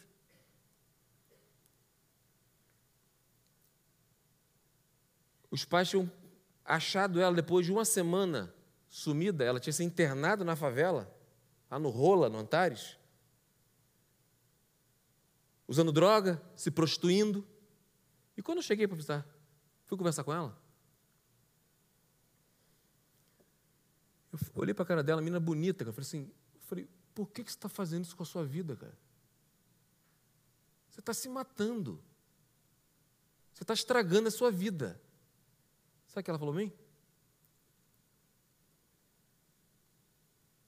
Os 5.51 5.63
pais 5.65 5.87
tinham 5.87 6.11
achado 6.65 7.21
ela 7.21 7.35
depois 7.35 7.63
de 7.63 7.71
uma 7.71 7.85
semana 7.85 8.51
sumida, 8.93 9.43
ela 9.43 9.59
tinha 9.59 9.73
se 9.73 9.83
internado 9.83 10.45
na 10.45 10.55
favela, 10.55 11.11
lá 11.69 11.79
no 11.79 11.89
Rola, 11.89 12.29
no 12.29 12.37
Antares, 12.37 12.95
usando 15.67 15.91
droga, 15.91 16.39
se 16.55 16.69
prostituindo. 16.69 17.43
E 18.37 18.41
quando 18.43 18.59
eu 18.59 18.61
cheguei 18.61 18.87
para 18.87 18.95
visitar, 18.95 19.27
fui 19.87 19.97
conversar 19.97 20.23
com 20.23 20.31
ela. 20.31 20.55
Eu 24.31 24.39
olhei 24.53 24.75
para 24.75 24.83
a 24.83 24.85
cara 24.85 25.03
dela, 25.03 25.21
menina 25.21 25.39
bonita, 25.39 25.83
eu 25.83 25.91
falei 25.91 26.07
assim, 26.07 26.31
eu 26.53 26.61
falei, 26.61 26.87
por 27.15 27.31
que, 27.31 27.43
que 27.43 27.51
você 27.51 27.57
está 27.57 27.67
fazendo 27.67 28.05
isso 28.05 28.15
com 28.15 28.21
a 28.21 28.27
sua 28.27 28.45
vida, 28.45 28.75
cara? 28.75 28.95
Você 30.91 30.99
está 30.99 31.15
se 31.15 31.27
matando. 31.27 31.99
Você 33.55 33.63
está 33.63 33.73
estragando 33.73 34.27
a 34.27 34.31
sua 34.31 34.51
vida. 34.51 35.01
Sabe 36.05 36.21
o 36.21 36.23
que 36.23 36.29
ela 36.29 36.37
falou 36.37 36.53
para 36.53 36.63
mim? 36.63 36.82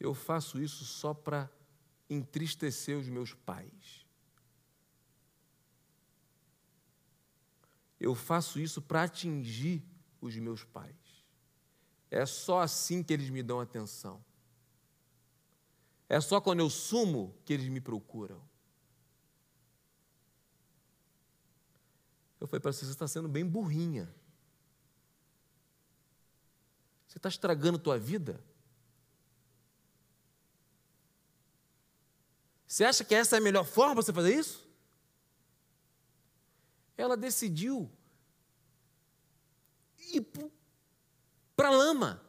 Eu 0.06 0.14
faço 0.14 0.62
isso 0.62 0.86
só 0.86 1.16
para 1.16 1.49
entristecer 2.08 2.95
os 2.95 3.10
meus 3.10 3.34
pais. 3.34 4.06
Eu 7.99 8.14
faço 8.14 8.60
isso 8.60 8.84
para 8.84 9.01
atingir 9.01 9.84
os 10.22 10.36
meus 10.36 10.64
pais. 10.64 10.95
É 12.12 12.24
só 12.24 12.62
assim 12.62 13.01
que 13.01 13.14
eles 13.14 13.32
me 13.32 13.41
dão 13.41 13.60
atenção. 13.60 14.24
É 16.08 16.22
só 16.22 16.39
quando 16.39 16.60
eu 16.60 16.70
sumo 16.70 17.36
que 17.43 17.51
eles 17.51 17.68
me 17.68 17.82
procuram. 17.82 18.39
Eu 22.39 22.45
falei 22.45 22.62
para 22.62 22.72
você, 22.72 22.86
você 22.86 22.91
está 22.91 23.08
sendo 23.08 23.28
bem 23.28 23.43
burrinha. 23.43 24.14
Você 27.08 27.18
está 27.18 27.28
estragando 27.28 27.80
tua 27.80 27.97
vida? 27.97 28.39
Você 32.76 32.84
acha 32.84 33.05
que 33.05 33.15
essa 33.15 33.38
é 33.38 33.39
a 33.39 33.41
melhor 33.41 33.63
forma 33.63 33.95
para 33.95 34.03
você 34.03 34.11
fazer 34.11 34.38
isso? 34.38 34.69
Ela 36.97 37.15
decidiu 37.15 37.89
ir 39.97 40.28
para 41.55 41.69
a 41.69 41.71
lama, 41.71 42.21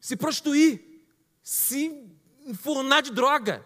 se 0.00 0.16
prostituir 0.16 1.04
se 1.42 2.08
enfurnar 2.46 3.02
de 3.02 3.10
droga. 3.10 3.62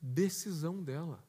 Decisão 0.00 0.82
dela. 0.82 1.22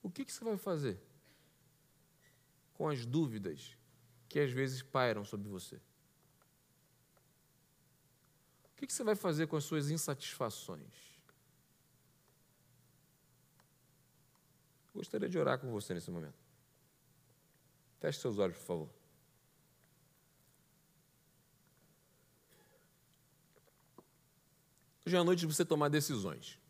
O 0.00 0.08
que, 0.08 0.24
que 0.24 0.32
você 0.32 0.44
vai 0.44 0.56
fazer 0.56 1.07
com 2.78 2.88
as 2.88 3.04
dúvidas 3.04 3.76
que 4.28 4.38
às 4.38 4.52
vezes 4.52 4.80
pairam 4.80 5.24
sobre 5.24 5.48
você? 5.48 5.76
O 8.76 8.76
que, 8.76 8.92
você 8.92 9.02
vai 9.02 9.16
fazer 9.16 9.48
com 9.48 9.56
as 9.56 9.64
suas 9.64 9.90
insatisfações? 9.90 10.94
Gostaria 14.94 15.28
de 15.28 15.36
orar 15.36 15.58
com 15.58 15.68
você 15.72 15.92
nesse 15.92 16.08
momento. 16.12 16.38
Feche 17.98 18.20
seus 18.20 18.38
olhos, 18.38 18.56
por 18.58 18.64
favor. 18.64 18.90
Hoje 25.04 25.16
é 25.16 25.18
a 25.18 25.24
noite 25.24 25.40
de 25.40 25.46
você 25.46 25.64
tomar 25.64 25.88
decisões. 25.88 26.60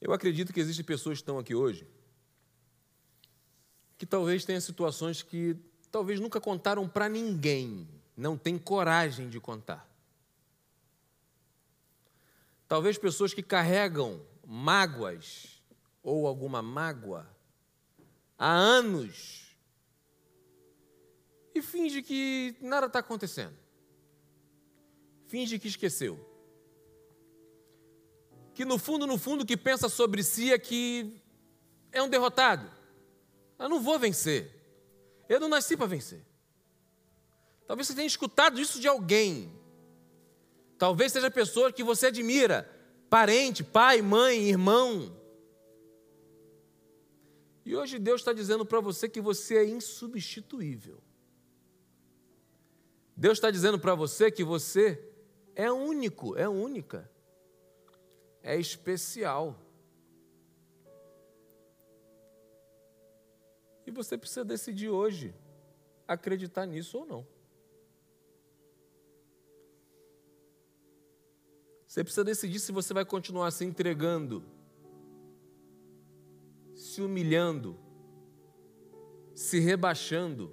Eu 0.00 0.12
acredito 0.12 0.52
que 0.52 0.60
existem 0.60 0.84
pessoas 0.84 1.18
que 1.18 1.22
estão 1.22 1.38
aqui 1.38 1.54
hoje 1.54 1.86
que 3.96 4.06
talvez 4.06 4.44
tenham 4.44 4.60
situações 4.60 5.22
que 5.22 5.56
talvez 5.90 6.18
nunca 6.18 6.40
contaram 6.40 6.88
para 6.88 7.08
ninguém, 7.08 7.88
não 8.16 8.36
têm 8.36 8.58
coragem 8.58 9.28
de 9.28 9.40
contar. 9.40 9.88
Talvez 12.66 12.98
pessoas 12.98 13.32
que 13.32 13.42
carregam 13.42 14.20
mágoas 14.46 15.62
ou 16.02 16.26
alguma 16.26 16.60
mágoa 16.60 17.28
há 18.38 18.50
anos 18.50 19.56
e 21.54 21.62
finge 21.62 22.02
que 22.02 22.56
nada 22.60 22.86
está 22.86 22.98
acontecendo. 22.98 23.56
Finge 25.28 25.58
que 25.58 25.68
esqueceu. 25.68 26.18
Que 28.54 28.64
no 28.64 28.78
fundo, 28.78 29.06
no 29.06 29.18
fundo, 29.18 29.46
que 29.46 29.56
pensa 29.56 29.88
sobre 29.88 30.22
si 30.22 30.52
é 30.52 30.58
que 30.58 31.20
é 31.92 32.02
um 32.02 32.08
derrotado. 32.08 32.68
Eu 33.58 33.68
não 33.68 33.80
vou 33.80 33.98
vencer. 33.98 34.50
Eu 35.28 35.40
não 35.40 35.48
nasci 35.48 35.76
para 35.76 35.86
vencer. 35.86 36.24
Talvez 37.66 37.88
você 37.88 37.94
tenha 37.94 38.06
escutado 38.06 38.60
isso 38.60 38.80
de 38.80 38.88
alguém. 38.88 39.52
Talvez 40.78 41.12
seja 41.12 41.30
pessoa 41.30 41.72
que 41.72 41.82
você 41.82 42.06
admira, 42.08 42.70
parente, 43.08 43.64
pai, 43.64 44.02
mãe, 44.02 44.48
irmão. 44.48 45.16
E 47.64 47.74
hoje 47.74 47.98
Deus 47.98 48.20
está 48.20 48.32
dizendo 48.32 48.66
para 48.66 48.80
você 48.80 49.08
que 49.08 49.20
você 49.20 49.56
é 49.56 49.64
insubstituível. 49.64 51.02
Deus 53.16 53.38
está 53.38 53.50
dizendo 53.50 53.78
para 53.78 53.94
você 53.94 54.30
que 54.30 54.44
você 54.44 55.00
é 55.54 55.70
único, 55.70 56.36
é 56.36 56.48
única, 56.48 57.10
é 58.42 58.58
especial. 58.58 59.63
E 63.86 63.90
você 63.90 64.16
precisa 64.16 64.44
decidir 64.44 64.88
hoje 64.88 65.34
acreditar 66.06 66.66
nisso 66.66 66.98
ou 66.98 67.06
não. 67.06 67.26
Você 71.86 72.02
precisa 72.02 72.24
decidir 72.24 72.58
se 72.58 72.72
você 72.72 72.92
vai 72.92 73.04
continuar 73.04 73.50
se 73.52 73.64
entregando, 73.64 74.42
se 76.74 77.00
humilhando, 77.00 77.78
se 79.34 79.60
rebaixando, 79.60 80.52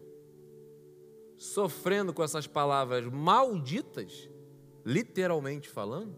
sofrendo 1.37 2.13
com 2.13 2.23
essas 2.23 2.45
palavras 2.45 3.05
malditas, 3.11 4.29
literalmente 4.85 5.67
falando. 5.67 6.15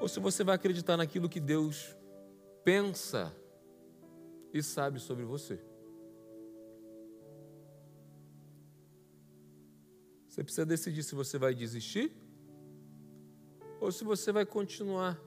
Ou 0.00 0.06
se 0.06 0.20
você 0.20 0.44
vai 0.44 0.54
acreditar 0.54 0.96
naquilo 0.96 1.28
que 1.28 1.40
Deus 1.40 1.97
pensa 2.68 3.34
e 4.52 4.62
sabe 4.62 5.00
sobre 5.00 5.24
você. 5.24 5.58
Você 10.28 10.44
precisa 10.44 10.66
decidir 10.66 11.02
se 11.02 11.14
você 11.14 11.38
vai 11.38 11.54
desistir 11.54 12.14
ou 13.80 13.90
se 13.90 14.04
você 14.04 14.32
vai 14.32 14.44
continuar, 14.44 15.18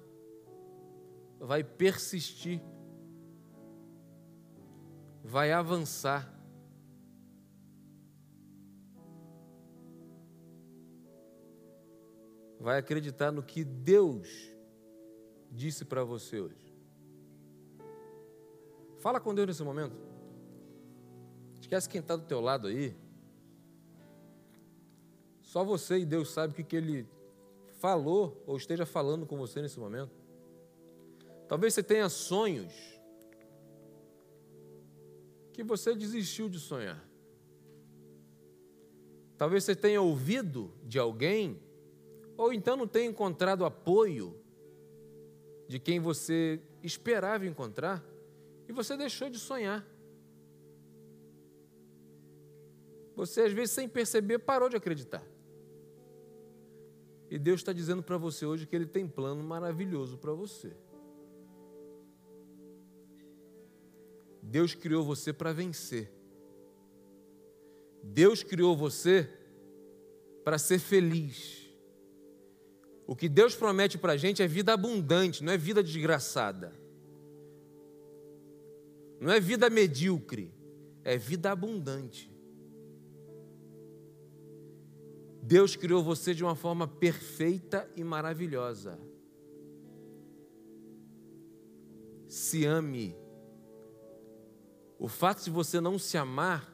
vai 1.40 1.64
persistir, 1.64 2.62
vai 5.24 5.52
avançar. 5.52 6.32
Vai 12.60 12.78
acreditar 12.78 13.32
no 13.32 13.42
que 13.42 13.64
Deus 13.64 14.30
disse 15.50 15.84
para 15.84 16.04
você 16.04 16.40
hoje. 16.40 16.61
Fala 19.02 19.20
com 19.20 19.34
Deus 19.34 19.48
nesse 19.48 19.64
momento. 19.64 19.96
Esquece 21.60 21.90
quem 21.90 22.02
está 22.02 22.16
do 22.16 22.24
teu 22.24 22.40
lado 22.40 22.68
aí. 22.68 22.96
Só 25.42 25.64
você 25.64 25.98
e 25.98 26.06
Deus 26.06 26.30
sabe 26.30 26.54
o 26.54 26.56
que, 26.56 26.64
que 26.64 26.76
Ele 26.76 27.08
falou 27.80 28.44
ou 28.46 28.56
esteja 28.56 28.86
falando 28.86 29.26
com 29.26 29.38
você 29.38 29.60
nesse 29.60 29.80
momento. 29.80 30.12
Talvez 31.48 31.74
você 31.74 31.82
tenha 31.82 32.08
sonhos 32.10 32.72
que 35.52 35.64
você 35.64 35.96
desistiu 35.96 36.48
de 36.48 36.60
sonhar. 36.60 37.04
Talvez 39.36 39.64
você 39.64 39.76
tenha 39.76 40.00
ouvido 40.00 40.72
de 40.84 41.00
alguém, 41.00 41.60
ou 42.38 42.54
então 42.54 42.78
não 42.78 42.88
tenha 42.88 43.10
encontrado 43.10 43.66
apoio 43.66 44.40
de 45.68 45.80
quem 45.80 46.00
você 46.00 46.62
esperava 46.84 47.48
encontrar, 47.48 48.06
e 48.72 48.74
você 48.74 48.96
deixou 48.96 49.30
de 49.30 49.38
sonhar. 49.38 49.86
Você, 53.18 53.42
às 53.42 53.52
vezes, 53.52 53.72
sem 53.72 53.88
perceber, 53.88 54.40
parou 54.40 54.70
de 54.70 54.78
acreditar. 54.78 55.24
E 57.30 57.38
Deus 57.38 57.60
está 57.60 57.74
dizendo 57.74 58.02
para 58.02 58.18
você 58.18 58.46
hoje 58.46 58.66
que 58.66 58.74
Ele 58.74 58.86
tem 58.86 59.06
plano 59.08 59.44
maravilhoso 59.44 60.18
para 60.18 60.32
você. 60.32 60.74
Deus 64.42 64.74
criou 64.74 65.04
você 65.04 65.34
para 65.34 65.52
vencer. 65.52 66.10
Deus 68.02 68.42
criou 68.42 68.76
você 68.76 69.30
para 70.46 70.58
ser 70.58 70.80
feliz. 70.80 71.70
O 73.06 73.18
que 73.18 73.28
Deus 73.28 73.54
promete 73.54 73.98
para 73.98 74.14
a 74.14 74.18
gente 74.18 74.42
é 74.42 74.48
vida 74.48 74.72
abundante, 74.74 75.44
não 75.44 75.52
é 75.52 75.58
vida 75.58 75.84
desgraçada. 75.84 76.81
Não 79.22 79.32
é 79.32 79.40
vida 79.40 79.70
medíocre, 79.70 80.52
é 81.04 81.16
vida 81.16 81.52
abundante. 81.52 82.36
Deus 85.44 85.76
criou 85.76 86.04
você 86.04 86.34
de 86.34 86.44
uma 86.44 86.56
forma 86.56 86.88
perfeita 86.88 87.88
e 87.96 88.04
maravilhosa. 88.04 89.00
Se 92.28 92.66
ame. 92.66 93.16
O 94.98 95.08
fato 95.08 95.44
de 95.44 95.52
você 95.52 95.80
não 95.80 96.00
se 96.00 96.18
amar 96.18 96.74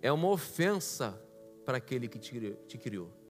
é 0.00 0.12
uma 0.12 0.28
ofensa 0.28 1.20
para 1.64 1.78
aquele 1.78 2.06
que 2.06 2.18
te 2.20 2.78
criou. 2.78 3.15